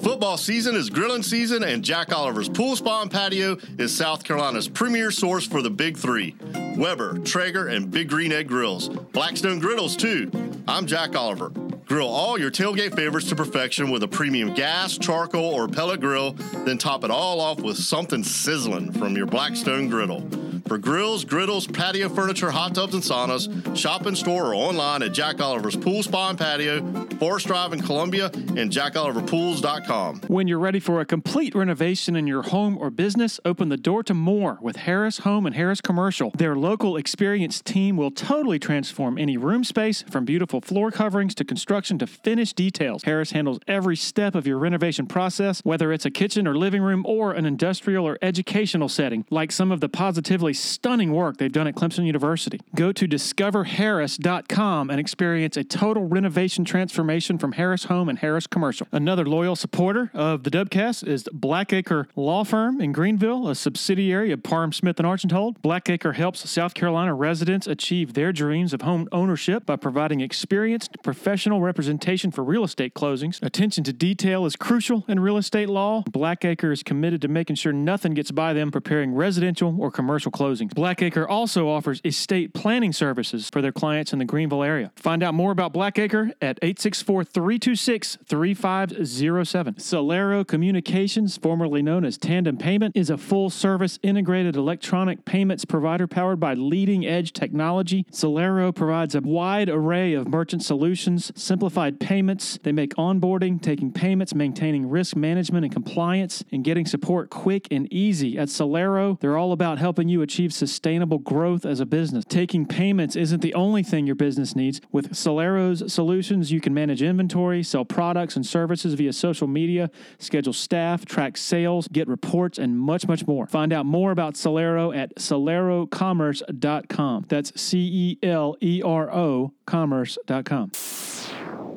[0.06, 4.68] Football season is grilling season, and Jack Oliver's Pool Spa and Patio is South Carolina's
[4.68, 6.36] premier source for the big three
[6.76, 8.88] Weber, Traeger, and Big Green Egg Grills.
[8.88, 10.30] Blackstone Griddles, too.
[10.68, 11.48] I'm Jack Oliver.
[11.86, 16.34] Grill all your tailgate favorites to perfection with a premium gas, charcoal, or pellet grill,
[16.64, 20.20] then top it all off with something sizzling from your Blackstone griddle.
[20.66, 25.12] For grills, griddles, patio furniture, hot tubs, and saunas, shop in store or online at
[25.12, 26.80] Jack Oliver's Pool Spa and Patio,
[27.20, 30.22] Forest Drive in Columbia, and jackoliverpools.com.
[30.26, 34.02] When you're ready for a complete renovation in your home or business, open the door
[34.04, 36.32] to more with Harris Home and Harris Commercial.
[36.36, 41.44] Their local experienced team will totally transform any room space from beautiful floor coverings to
[41.44, 43.04] construction to finished details.
[43.04, 47.04] Harris handles every step of your renovation process, whether it's a kitchen or living room
[47.06, 51.66] or an industrial or educational setting, like some of the positively stunning work they've done
[51.66, 52.60] at Clemson University.
[52.74, 58.86] Go to discoverharris.com and experience a total renovation transformation from Harris Home and Harris Commercial.
[58.92, 64.42] Another loyal supporter of the Dubcast is Blackacre Law Firm in Greenville, a subsidiary of
[64.42, 65.60] Parham Smith and Archenhold.
[65.62, 71.60] Blackacre helps South Carolina residents achieve their dreams of home ownership by providing experienced professional
[71.60, 73.42] representation for real estate closings.
[73.42, 76.02] Attention to detail is crucial in real estate law.
[76.10, 80.45] Blackacre is committed to making sure nothing gets by them preparing residential or commercial closings.
[80.46, 84.92] Blackacre also offers estate planning services for their clients in the Greenville area.
[84.96, 89.74] Find out more about Blackacre at 864 326 3507.
[89.74, 96.06] Celero Communications, formerly known as Tandem Payment, is a full service integrated electronic payments provider
[96.06, 98.04] powered by leading edge technology.
[98.10, 102.58] Celero provides a wide array of merchant solutions, simplified payments.
[102.62, 107.92] They make onboarding, taking payments, maintaining risk management and compliance, and getting support quick and
[107.92, 108.38] easy.
[108.38, 112.24] At Celero, they're all about helping you achieve sustainable growth as a business.
[112.28, 114.80] Taking payments isn't the only thing your business needs.
[114.92, 120.52] With Celero's solutions, you can manage inventory, sell products and services via social media, schedule
[120.52, 123.46] staff, track sales, get reports, and much, much more.
[123.46, 127.26] Find out more about Celero at celerocommerce.com.
[127.28, 130.72] That's C E L E R O commerce.com.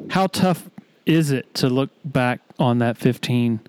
[0.09, 0.69] How tough
[1.05, 3.59] is it to look back on that 15?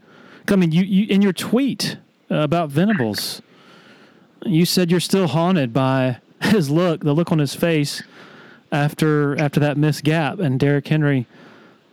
[0.49, 1.97] I mean, you, you in your tweet
[2.29, 3.41] about Venables,
[4.45, 8.03] you said you're still haunted by his look, the look on his face
[8.73, 11.27] after after that missed gap and Derrick Henry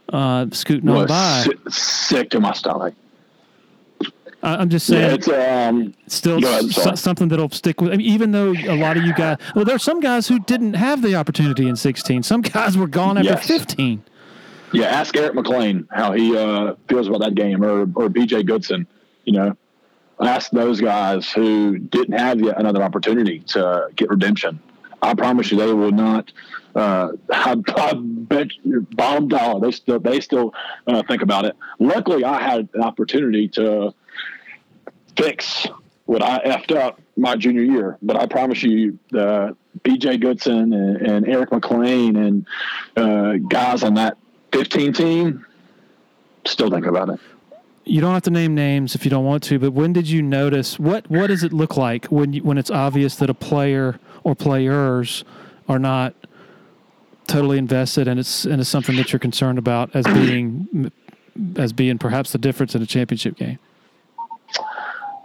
[0.09, 1.41] uh, scooting on by.
[1.43, 2.93] si- sick to my stomach.
[4.43, 5.93] I, I'm just Yeah, saying, it's um.
[6.07, 7.91] still ahead, something that'll stick with.
[7.91, 10.39] I mean, even though a lot of you guys, well, there are some guys who
[10.39, 12.21] didn't have the opportunity in 16.
[12.23, 13.47] Some guys were gone after Yes.
[13.47, 14.03] 15.
[14.73, 18.45] Yeah, ask Eric Mac Lain how he uh, feels about that game, or or BJ
[18.45, 18.85] Goodson.
[19.23, 19.57] You know,
[20.21, 24.59] ask those guys who didn't have yet another opportunity to get redemption.
[25.01, 26.31] I promise you, they will not.
[26.75, 30.53] Uh, I, I bet your bottom dollar they still they still
[30.87, 31.55] uh, think about it.
[31.79, 33.93] Luckily, I had an opportunity to
[35.15, 35.67] fix
[36.05, 37.97] what I effed up my junior year.
[38.01, 39.51] But I promise you, uh,
[39.83, 40.17] B.J.
[40.17, 42.47] Goodson and, and Eric Mac Lain and
[42.95, 44.17] uh, guys on that
[44.53, 45.45] 15 team
[46.45, 47.19] still think about it.
[47.87, 50.21] You don't have to name names if you don't want to, but when did you
[50.21, 53.99] notice what what does it look like when you, when it's obvious that a player
[54.23, 55.23] or players
[55.69, 56.13] are not
[57.27, 60.91] totally invested and it's and it's something that you're concerned about as being
[61.57, 63.59] as being perhaps the difference in a championship game.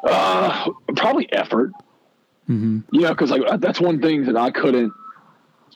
[0.04, 1.72] Uh, probably effort.
[2.48, 2.80] Mm-hmm.
[2.90, 4.92] You know, because like that's one thing that I couldn't.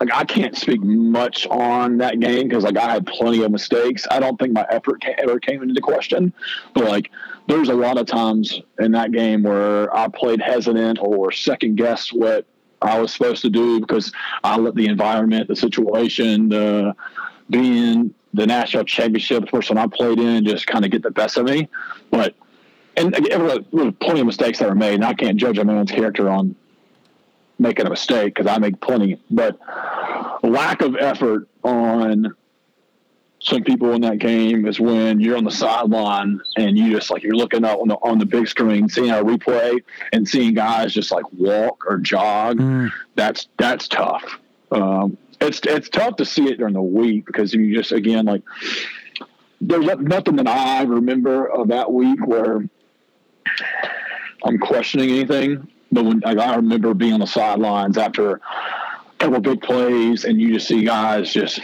[0.01, 4.07] Like I can't speak much on that game because like I had plenty of mistakes.
[4.11, 6.33] I don't think my effort ever came into question,
[6.75, 7.11] but like
[7.49, 12.13] there's a lot of times in that game where I played hesitant or second guessed
[12.13, 12.45] what
[12.83, 14.13] I was supposed to do because
[14.45, 16.95] I let the environment, the situation, the
[17.49, 21.39] being the national championship, first one I played in, just kind of get the best
[21.39, 21.69] of me.
[22.11, 22.35] But
[22.97, 25.91] and there were- plenty of mistakes that were made, and I can't judge a man's
[25.91, 26.55] character on
[27.59, 29.21] making a mistake because I make plenty.
[29.31, 29.59] But
[30.43, 32.35] lack of effort on
[33.41, 37.23] some people in that game is when you're on the sideline and you just like
[37.23, 39.79] you're looking up on the on the big screen, seeing a replay
[40.13, 42.59] and seeing guys just like walk or jog.
[42.59, 42.91] Mm.
[43.15, 44.25] That's that's tough.
[44.71, 48.43] Um, it's it's tough to see it during the week because you just again like
[49.61, 52.69] there's nothing that I remember of that week where
[54.45, 55.69] I'm questioning anything.
[55.97, 58.41] But when like, I remember being on the sidelines after a
[59.19, 61.59] couple big plays, and you just see guys just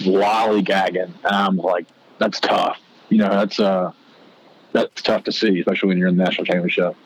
[0.00, 2.78] lollygagging, and I'm like, that's tough.
[3.10, 3.92] You know, that's uh,
[4.72, 6.96] that's tough to see, especially when you're in the national championship.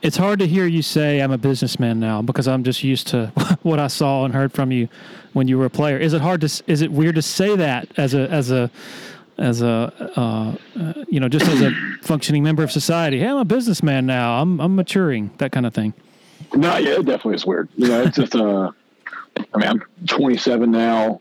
[0.00, 3.26] It's hard to hear you say I'm a businessman now because I'm just used to
[3.62, 4.88] what I saw and heard from you
[5.34, 5.98] when you were a player.
[5.98, 6.62] Is it hard to?
[6.66, 8.70] Is it weird to say that as a as a
[9.40, 11.72] as a uh, uh, you know just as a
[12.02, 13.18] functioning member of society?
[13.18, 14.40] Hey, I'm a businessman now.
[14.40, 15.30] I'm I'm maturing.
[15.38, 15.94] That kind of thing.
[16.54, 17.68] No, yeah, it definitely is weird.
[17.76, 18.70] You know, it's just uh,
[19.54, 21.20] I mean, I'm 27 now,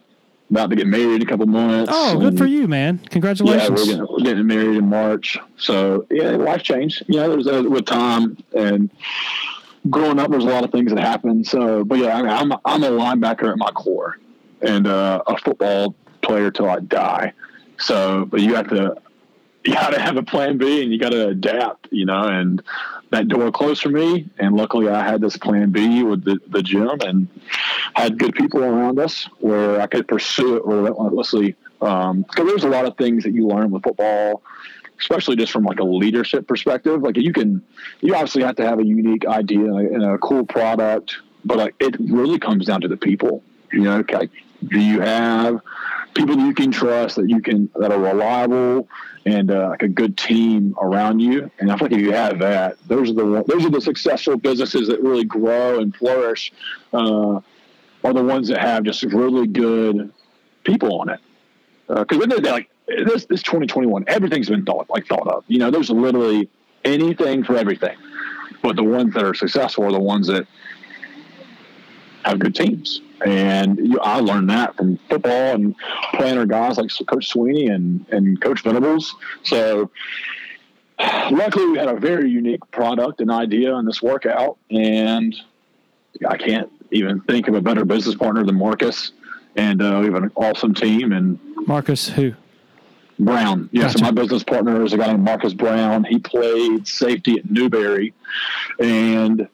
[0.49, 1.91] about to get married in a couple months.
[1.93, 2.99] Oh, good for you, man!
[3.09, 3.69] Congratulations.
[3.69, 5.37] Yeah, we're getting, we're getting married in March.
[5.57, 7.03] So yeah, life changed.
[7.07, 8.89] You know, there's uh, with time and
[9.89, 11.43] growing up, there's a lot of things that happen.
[11.43, 14.17] So, but yeah, I mean, I'm I'm a linebacker at my core,
[14.61, 17.33] and uh, a football player till I die.
[17.79, 18.95] So, but you have to
[19.65, 22.23] you got to have a plan B and you got to adapt, you know.
[22.23, 22.61] And
[23.11, 26.63] that door closed for me, and luckily I had this plan B with the, the
[26.63, 27.27] gym and
[27.93, 31.55] had good people around us where I could pursue it relentlessly.
[31.79, 34.41] Because um, there's a lot of things that you learn with football,
[34.99, 37.01] especially just from like a leadership perspective.
[37.01, 37.63] Like you can,
[38.01, 41.95] you obviously have to have a unique idea and a, cool product, but like it
[41.99, 43.43] really comes down to the people.
[43.71, 44.31] You know, like,
[44.67, 45.61] do you have
[46.13, 48.87] people you can trust that you can that are reliable
[49.25, 51.49] and uh, like a good team around you.
[51.59, 54.87] And I think if you have that, those are the those are the successful businesses
[54.87, 56.51] that really grow and flourish.
[56.93, 57.41] Uh,
[58.03, 60.11] are the ones that have just really good
[60.63, 61.19] people on it.
[61.87, 65.43] Because uh, like this this 2021, everything's been thought like thought of.
[65.47, 66.49] You know, there's literally
[66.85, 67.97] anything for everything.
[68.61, 70.47] But the ones that are successful are the ones that
[72.23, 73.01] have good teams.
[73.25, 75.75] And you, I learned that from football and
[76.13, 79.15] playing our guys like Coach Swinney and, and Coach Venables.
[79.43, 79.91] So
[81.31, 84.57] luckily we had a very unique product and idea in this workout.
[84.71, 85.35] And
[86.27, 89.11] I can't even think of a better business partner than Marcus.
[89.55, 91.11] And uh, we have an awesome team.
[91.11, 92.33] And Marcus, who?
[93.19, 93.69] Brown.
[93.73, 93.99] Yeah, gotcha.
[93.99, 96.05] so my business partner is a guy named Marcus Brown.
[96.05, 98.13] He played safety at Newberry
[98.79, 99.47] and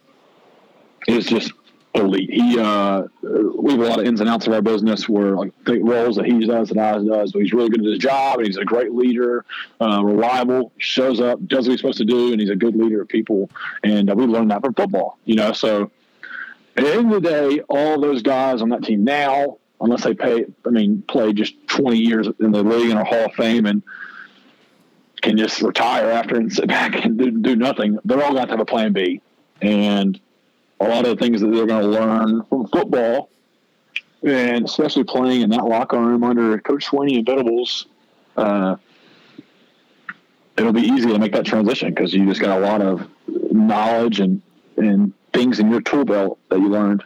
[1.08, 1.52] is just
[1.96, 2.30] elite.
[2.32, 5.54] He uh, we have a lot of ins and outs of our business where like
[5.66, 8.48] roles that he does and I does, but he's really good at his job and
[8.48, 9.46] he's a great leader,
[9.82, 13.02] uh, reliable, shows up, does what he's supposed to do, and he's a good leader
[13.02, 13.50] of people.
[13.84, 15.54] And uh, we learned that from football, you know.
[15.54, 15.92] So
[16.78, 20.14] at the end of the day, all those guys on that team now, unless they
[20.14, 23.66] pay, I mean, play just 20 years in the league and are Hall of Fame
[23.66, 23.84] and
[25.22, 28.52] can just retire after and sit back and do, do nothing, they're all going to
[28.52, 29.22] have a plan B.
[29.62, 30.20] And
[30.80, 33.30] a lot of the things that they're going to learn from football,
[34.24, 37.88] and especially playing in that locker room under Coach Swinney and Venables,
[38.38, 38.76] uh,
[40.58, 43.08] it'll be easy to make that transition because you just got a lot of
[43.52, 44.42] knowledge and
[44.78, 47.04] and things in your tool belt that you learned.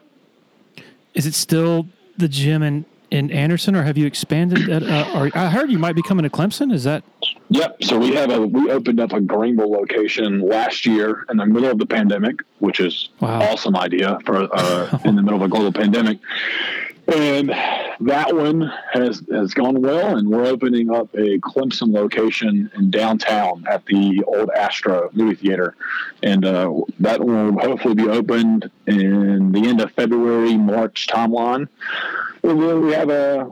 [1.14, 4.70] Is it still the gym in, in Anderson, or have you expanded?
[4.70, 6.72] At, uh, or I heard you might be coming to Clemson.
[6.72, 7.04] Is that
[7.50, 7.84] Yep.
[7.84, 11.72] So we have a we opened up a Greenville location last year in the middle
[11.72, 13.42] of the pandemic, which is wow.
[13.42, 16.20] awesome idea for uh, in the middle of a global pandemic.
[17.08, 22.92] And that one has has gone well, and we're opening up a Clemson location in
[22.92, 25.76] downtown at the old Astro movie theater,
[26.22, 31.68] and uh, that will hopefully be opened in the end of February, March timeline.
[32.44, 33.50] And then we have a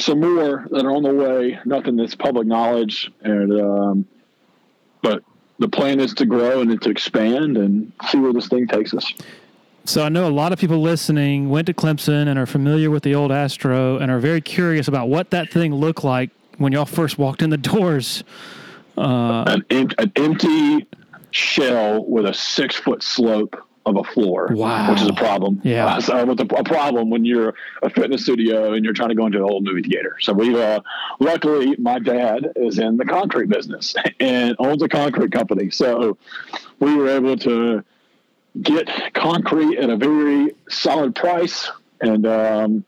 [0.00, 1.58] some more that are on the way.
[1.64, 4.06] Nothing that's public knowledge, and um,
[5.02, 5.22] but
[5.58, 9.12] the plan is to grow and to expand and see where this thing takes us.
[9.86, 13.02] So I know a lot of people listening went to Clemson and are familiar with
[13.02, 16.86] the old Astro and are very curious about what that thing looked like when y'all
[16.86, 18.24] first walked in the doors.
[18.96, 20.86] Uh, an, an empty
[21.32, 24.90] shell with a six foot slope of a floor, wow.
[24.90, 25.60] which is a problem.
[25.62, 29.10] Yeah, uh, so it's a, a, problem when you're a fitness studio and you're trying
[29.10, 30.16] to go into an old movie theater.
[30.20, 30.80] So we, uh,
[31.20, 35.70] luckily, my dad is in the concrete business and owns a concrete company.
[35.70, 36.16] So
[36.80, 37.84] we were able to
[38.60, 41.70] get concrete at a very solid price
[42.00, 42.26] and.
[42.26, 42.84] Um,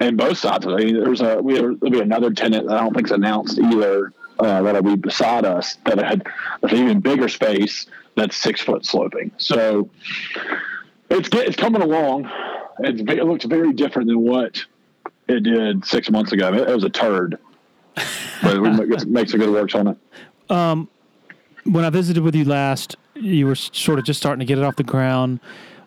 [0.00, 0.74] and both sides of it.
[0.74, 4.12] I mean, there's a we there'll be another tenant that I don't think's announced either
[4.38, 6.26] uh, that'll be beside us that had
[6.62, 7.86] an even bigger space
[8.18, 9.30] that's six foot sloping.
[9.38, 9.90] So
[11.10, 12.30] it's it's coming along.
[12.80, 14.64] It's, it looks very different than what
[15.28, 16.52] it did six months ago.
[16.52, 17.38] It, it was a turd,
[18.42, 19.98] but it makes a good works on it.
[20.50, 20.88] Um,
[21.64, 24.64] when I visited with you last, you were sort of just starting to get it
[24.64, 25.40] off the ground.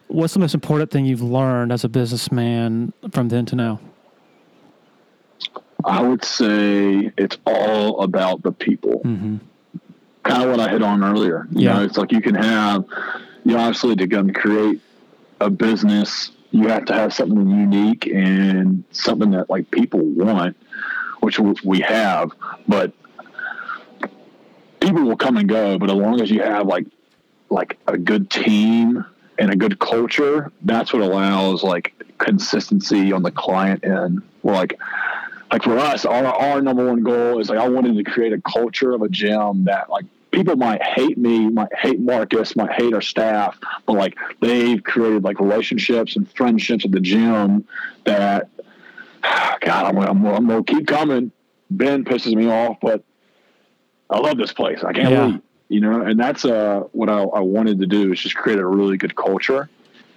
[0.08, 3.80] What's the most important thing you've learned as a businessman from then to now?
[5.86, 9.02] I would say it's all about the people.
[9.04, 9.38] Mm-hmm
[10.24, 11.48] kind of what I hit on earlier.
[11.52, 11.74] You yeah.
[11.74, 12.86] know, it's like you can have,
[13.44, 14.82] you know, obviously to come create
[15.40, 20.56] a business, you have to have something unique and something that like people want,
[21.22, 22.32] which we have,
[22.68, 22.94] but
[24.80, 25.78] people will come and go.
[25.78, 26.86] But as long as you have like,
[27.50, 29.06] like a good team
[29.38, 34.22] and a good culture, that's what allows like consistency on the client end.
[34.44, 34.80] Like,
[35.52, 38.42] like for us, our, our number one goal is like I wanted to create a
[38.42, 42.94] culture of a gym that like people might hate me, might hate Marcus, might hate
[42.94, 47.68] our staff, but like they've created like relationships and friendships at the gym
[48.06, 48.50] that
[49.22, 51.32] God, I'm, I'm, I'm gonna keep coming.
[51.70, 53.04] Ben pisses me off, but
[54.10, 54.84] I love this place.
[54.84, 55.26] I can't yeah.
[55.26, 55.42] leave.
[55.70, 58.66] you know, and that's uh, what I, I wanted to do is just create a
[58.66, 59.70] really good culture.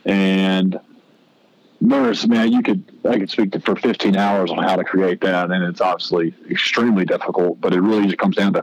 [0.05, 0.79] And
[1.91, 5.21] there's, man, you could, I could speak to, for 15 hours on how to create
[5.21, 5.51] that.
[5.51, 8.63] And it's obviously extremely difficult, but it really just comes down to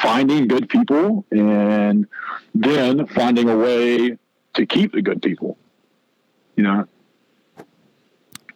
[0.00, 2.06] finding good people and
[2.54, 4.16] then finding a way
[4.54, 5.58] to keep the good people.
[6.56, 6.88] You know,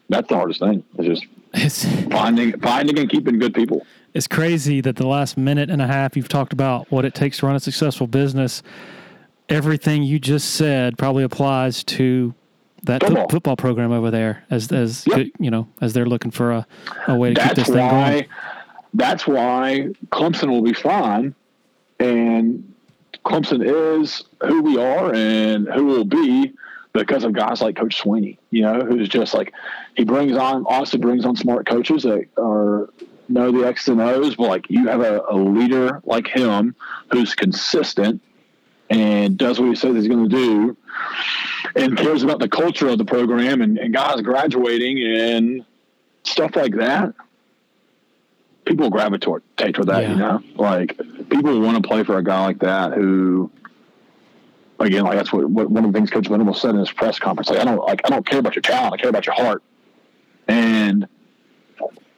[0.09, 0.85] that's the hardest thing.
[0.99, 3.87] It's just It's finding, finding and keeping good people.
[4.15, 7.39] it's crazy that the last minute and a half you've talked about what it takes
[7.39, 8.63] to run a successful business.
[9.49, 12.35] Everything you just said probably applies to
[12.87, 13.29] that fo- Football.
[13.29, 15.29] football program over there, as as Yep.
[15.39, 16.67] you know, as they're looking for a,
[17.09, 18.27] a way to keep this that's thing why going.
[18.95, 21.35] that's why Clemson will be fine
[22.01, 22.73] and
[23.25, 26.53] Clemson is who we are and who we'll be
[26.93, 29.53] because of guys like Coach Swinney, you know, who's just like
[29.97, 32.89] he brings on also brings on smart coaches that are
[33.29, 36.75] know the X's and O's, but like you have a, a leader like him
[37.13, 38.23] who's consistent
[38.89, 40.77] and does what he says he's going to do
[41.77, 45.65] and cares about the culture of the program and, and guys graduating and
[46.25, 47.13] stuff like that,
[48.65, 50.11] people gravitate toward that, Yeah.
[50.11, 50.43] you know?
[50.57, 50.97] Like
[51.29, 53.51] people want to play for a guy like that who
[54.79, 57.19] again, like that's what, what one of the things Coach Venable said in his press
[57.19, 57.51] conference.
[57.51, 59.63] Like I don't like I don't care about your talent, I care about your heart.
[60.49, 61.07] And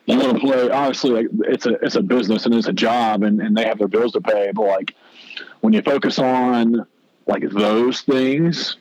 [0.06, 3.22] you want to play obviously like it's a it's a business and it's a job
[3.22, 4.94] and, and they have their bills to pay, but like
[5.60, 6.86] when you focus on
[7.26, 8.76] like those things,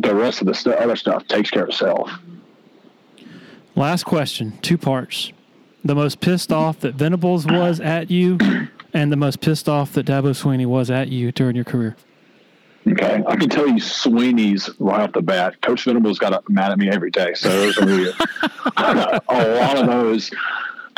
[0.00, 2.10] the rest of the stu- other stuff takes care of itself.
[3.74, 5.32] Last question, two parts.
[5.84, 8.38] The most pissed off that Venables was at you,
[8.92, 11.96] and the most pissed off that Dabo Swinney was at you during your career.
[12.86, 15.60] Okay, I can tell you Swinney's right off the bat.
[15.62, 18.14] Coach Venables got mad at me every day, so there's a,
[19.28, 20.30] a lot of those.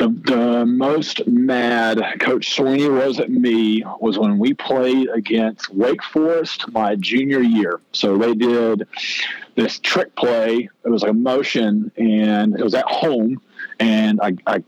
[0.01, 6.01] The, the most mad Coach Swinney was at me was when we played against Wake
[6.01, 7.79] Forest my junior year.
[7.91, 8.87] So they did
[9.53, 10.67] this trick play.
[10.83, 13.43] It was like a motion, and it was at home,
[13.79, 14.63] and I, I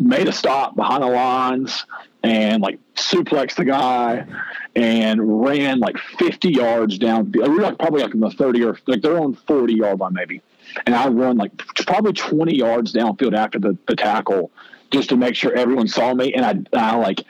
[0.00, 1.86] made a stop behind the lines
[2.24, 4.26] and like suplexed the guy
[4.74, 7.30] and ran like 50 yards down.
[7.30, 10.14] We were like probably like in the 30 or like they're on 40 yard line
[10.14, 10.42] maybe.
[10.86, 11.56] And I run like
[11.86, 14.50] probably 20 yards downfield after the, the tackle
[14.90, 16.34] just to make sure everyone saw me.
[16.34, 17.22] And I, I like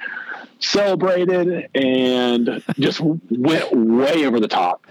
[0.59, 4.87] celebrated and just went way over the top.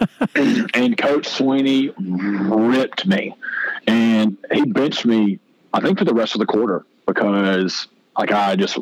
[0.34, 3.34] and Coach Swinney ripped me
[3.86, 5.38] and he benched me,
[5.72, 7.86] I think, for the rest of the quarter because
[8.18, 8.78] like I just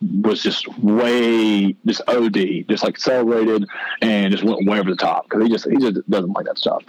[0.00, 3.66] was just way just OD, just like celebrated
[4.00, 6.58] and just went way over the top because he just he just doesn't like that
[6.58, 6.82] stuff.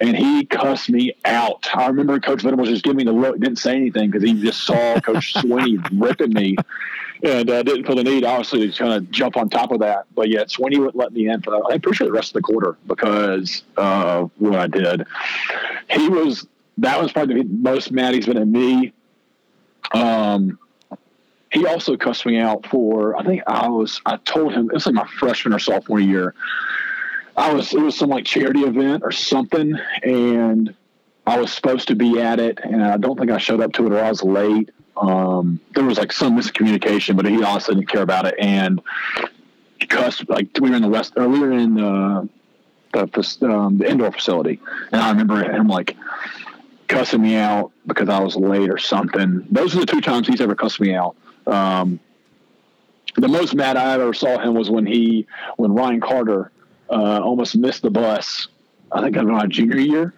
[0.00, 1.66] And he cussed me out.
[1.74, 4.64] I remember Coach Venables just giving me the look, didn't say anything because he just
[4.64, 6.56] saw Coach Swinney ripping me.
[7.22, 10.04] And uh, didn't feel the need, obviously, to kind of jump on top of that.
[10.14, 11.62] But yeah, Swinney wouldn't let me in for that.
[11.70, 15.06] I'm pretty sure the rest of the quarter because of what I did.
[15.88, 16.46] He was
[16.78, 18.92] that was probably the most mad he's been at me.
[19.92, 20.58] Um,
[21.52, 24.86] he also cussed me out for I think I was I told him it was
[24.86, 26.34] like my freshman or sophomore year.
[27.36, 30.74] I was it was some like charity event or something and
[31.26, 33.86] I was supposed to be at it and I don't think I showed up to
[33.86, 34.70] it or I was late.
[34.96, 38.80] Um, there was like some miscommunication, but he honestly didn't care about it and
[39.88, 42.24] cussed like we were in the west were in uh,
[42.92, 44.58] the the, um, the indoor facility
[44.90, 45.96] and I remember him like
[46.88, 49.46] cussing me out because I was late or something.
[49.50, 51.16] Those are the two times he's ever cussed me out.
[51.46, 52.00] Um,
[53.16, 56.50] the most mad I ever saw him was when he, when Ryan Carter
[56.90, 58.48] uh, almost missed the bus.
[58.92, 60.14] I think in my junior year,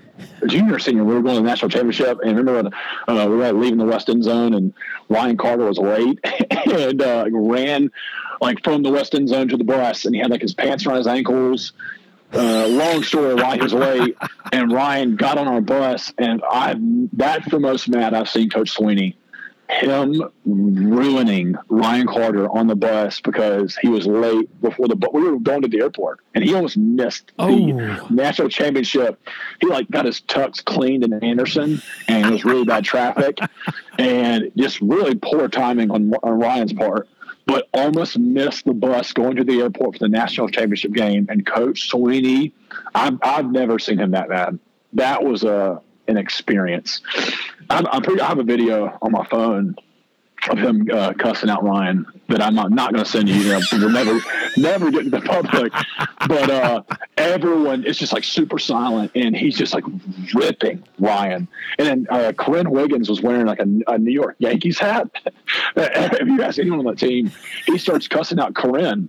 [0.47, 2.71] junior or senior, we were going to the national championship, and remember
[3.07, 4.75] uh, we were leaving the west end zone, and
[5.09, 6.19] Ryan Carter was late
[6.51, 7.91] and uh, ran
[8.41, 10.87] like from the west end zone to the bus, and he had like his pants
[10.87, 11.73] around his ankles.
[12.31, 14.17] Uh, long story why he was late,
[14.53, 16.77] and Ryan got on our bus, and I
[17.15, 19.15] that's the most mad I've seen Coach Swinney.
[19.71, 25.23] Him ruining Ryan Carter on the bus because he was late before the bu- we
[25.29, 27.49] were going to the airport, and he almost missed Oh.
[27.49, 29.21] the national championship.
[29.61, 33.39] He like got his tux cleaned in Anderson, and it was really bad traffic,
[33.99, 37.09] and just really poor timing on, on Ryan's part
[37.47, 41.25] but almost missed the bus going to the airport for the national championship game.
[41.31, 42.53] And Coach Swinney,
[42.95, 44.59] I've, I've never seen him that mad.
[44.93, 47.01] That was a an experience.
[47.71, 48.21] I'm, I'm pretty.
[48.21, 49.77] I have a video on my phone
[50.49, 53.37] of him uh, cussing out Ryan that I'm not, not going to send you.
[53.37, 54.19] You know, we'll never,
[54.57, 55.73] never get to the public.
[56.27, 56.83] But uh,
[57.17, 59.85] everyone is just like super silent, and he's just like
[60.35, 61.49] ripping Ryan.
[61.79, 65.11] And then uh, Korrin Wiggins was wearing like a, a New York Yankees hat.
[65.77, 67.31] if you ask anyone on the team,
[67.67, 69.09] he starts cussing out Korrin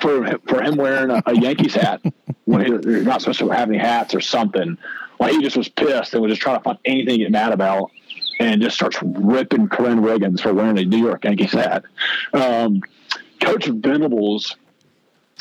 [0.00, 2.02] for for him wearing a, a Yankees hat
[2.44, 4.76] when he, you're not supposed to have any hats or something.
[5.18, 7.52] Like he just was pissed and was just trying to find anything to get mad
[7.52, 7.90] about
[8.38, 11.84] and just starts ripping Korrin Wiggins for wearing a New York Yankees hat.
[12.32, 12.82] Um,
[13.40, 14.56] Coach Venables,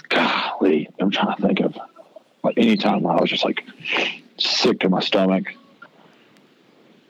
[0.09, 1.77] golly, I'm trying to think of
[2.43, 3.63] like any time when I was just like
[4.37, 5.45] sick to my stomach.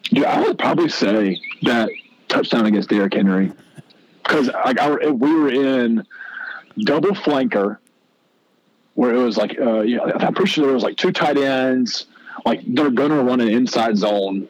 [0.09, 1.89] Yeah, I would probably say that
[2.27, 3.51] touchdown against Derrick Henry
[4.23, 6.05] because like I, we were in
[6.79, 7.77] double flanker
[8.95, 12.07] where it was like uh, yeah, I'm pretty sure there was like two tight ends
[12.45, 14.47] like they're going to run an inside zone.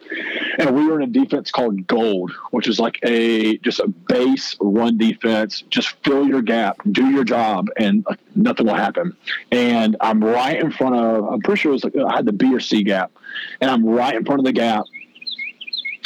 [0.58, 4.56] And we were in a defense called gold, which is like a just a base
[4.60, 5.62] run defense.
[5.70, 9.16] Just fill your gap, do your job, and uh, nothing will happen.
[9.52, 11.24] And I'm right in front of.
[11.32, 13.12] I'm pretty sure it was like I had the B or C gap,
[13.60, 14.84] and I'm right in front of the gap.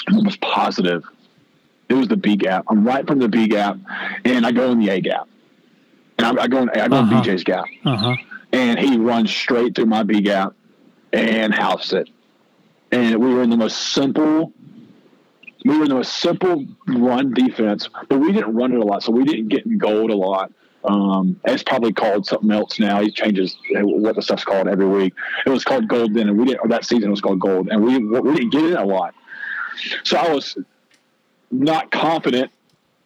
[0.09, 1.05] I'm almost positive
[1.89, 2.65] it was the B gap.
[2.69, 3.77] I'm right from the B gap,
[4.25, 5.29] and I go in the A gap,
[6.19, 7.17] and I, I go in I go Uh-huh.
[7.17, 8.17] in BJ's gap, Uh-huh.
[8.53, 10.55] and he runs straight through my B gap
[11.13, 12.09] and house it.
[12.91, 14.53] And we were in the most simple.
[15.65, 19.03] We were in the most simple run defense, but we didn't run it a lot,
[19.03, 20.53] so we didn't get in gold a lot.
[20.85, 23.01] Um, it's probably called something else now.
[23.01, 25.15] He changes what the stuff's called every week.
[25.47, 26.69] It was called gold then, and we didn't.
[26.69, 29.15] That season was called gold, and we we didn't get it a lot.
[30.03, 30.59] So I was
[31.53, 32.51] not confident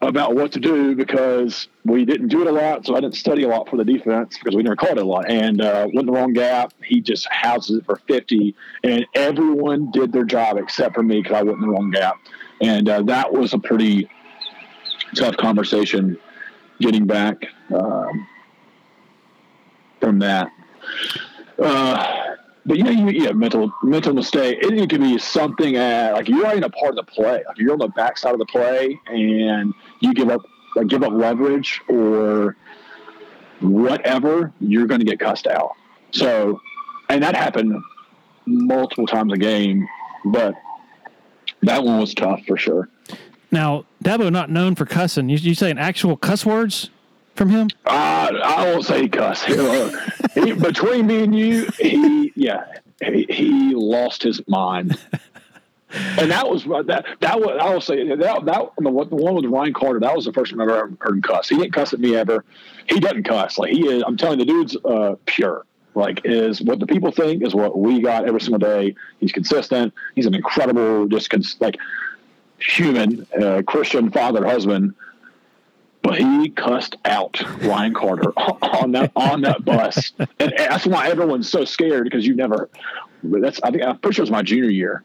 [0.07, 2.87] about what to do because we didn't do it a lot.
[2.87, 5.07] So I didn't study a lot for the defense because we never called it a
[5.07, 5.29] lot.
[5.29, 6.73] And uh, went the wrong gap.
[6.85, 8.55] He just houses it for 50.
[8.85, 12.19] And everyone did their job except for me because I went in the wrong gap.
[12.63, 14.09] And uh, that was a pretty
[15.17, 16.17] tough conversation
[16.81, 18.29] getting back um,
[20.01, 20.49] from that.
[21.59, 22.36] Uh,
[22.67, 24.59] but you know, you, have mental mental mistake.
[24.61, 27.43] It, it could be something at like you're not even a part of the play.
[27.47, 30.43] Like you're on the backside of the play and you give up
[30.75, 32.57] like give up leverage or
[33.61, 35.73] whatever, you're going to get cussed out.
[36.11, 36.61] So,
[37.09, 37.81] and that happened
[38.47, 39.89] multiple times a game,
[40.25, 40.55] but
[41.63, 42.89] that one was tough for sure.
[43.51, 45.29] Now, Dabo not known for cussing.
[45.29, 46.91] You, you saying actual cuss words
[47.37, 47.69] from him?
[47.85, 49.49] Uh, I won't say cuss.
[49.49, 52.65] Uh, he, between me and you, he yeah,
[53.03, 54.99] he, he lost his mind.
[56.19, 57.07] And that was that.
[57.21, 60.01] That was I will say that that the one with Ryan Carter.
[60.01, 61.49] That was the first time I've ever heard him cuss.
[61.49, 62.45] He didn't cuss at me ever.
[62.89, 63.57] He doesn't cuss.
[63.57, 64.03] Like he is.
[64.07, 65.65] I'm telling you, the dude's uh, pure.
[65.95, 68.95] Like is what the people think is what we got every single day.
[69.21, 69.95] He's consistent.
[70.15, 71.79] He's an incredible, just cons- like
[72.59, 74.95] human, uh, Christian father, husband
[76.07, 81.51] but he cussed out Ryan Carter on that on that bus, and that's why everyone's
[81.51, 82.71] so scared because you never.
[83.25, 85.03] That's I think I'm pretty sure it was my junior year,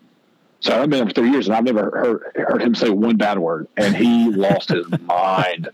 [0.60, 3.18] so I've been there for three years and I've never heard heard him say one
[3.18, 5.70] bad word, and he lost his mind.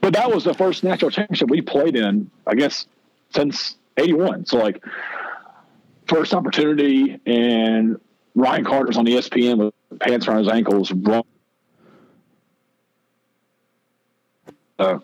[0.00, 2.86] But that was the first national championship we played in, I guess,
[3.34, 4.46] since '81.
[4.46, 4.82] So like,
[6.06, 8.00] first opportunity, and
[8.34, 10.90] Ryan Carter's on ESPN with pants around his ankles,
[14.78, 14.98] uh,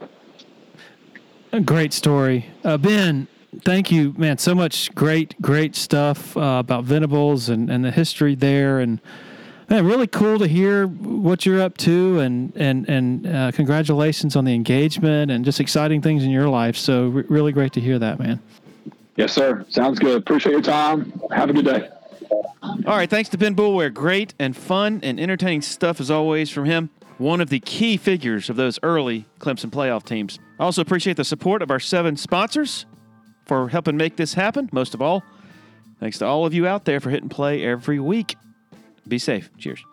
[1.52, 2.46] A great story.
[2.62, 3.28] Uh, ben,
[3.62, 4.38] thank you, man.
[4.38, 8.80] So much great, great stuff uh, about Venables and, and the history there.
[8.80, 9.00] And
[9.68, 12.20] man, really cool to hear what you're up to.
[12.20, 16.76] And, and, and uh, congratulations on the engagement and just exciting things in your life.
[16.76, 18.40] So, re- really great to hear that, man.
[19.16, 19.64] Yes, sir.
[19.68, 20.18] Sounds good.
[20.18, 21.20] Appreciate your time.
[21.30, 21.88] Have a good day.
[22.86, 23.92] All right, thanks to Ben Boulware.
[23.92, 26.90] Great and fun and entertaining stuff as always from him.
[27.18, 30.38] One of the key figures of those early Clemson playoff teams.
[30.58, 32.86] I also appreciate the support of our seven sponsors
[33.44, 34.68] for helping make this happen.
[34.72, 35.22] Most of all,
[36.00, 38.36] thanks to all of you out there for hitting play every week.
[39.06, 39.50] Be safe.
[39.58, 39.84] Cheers.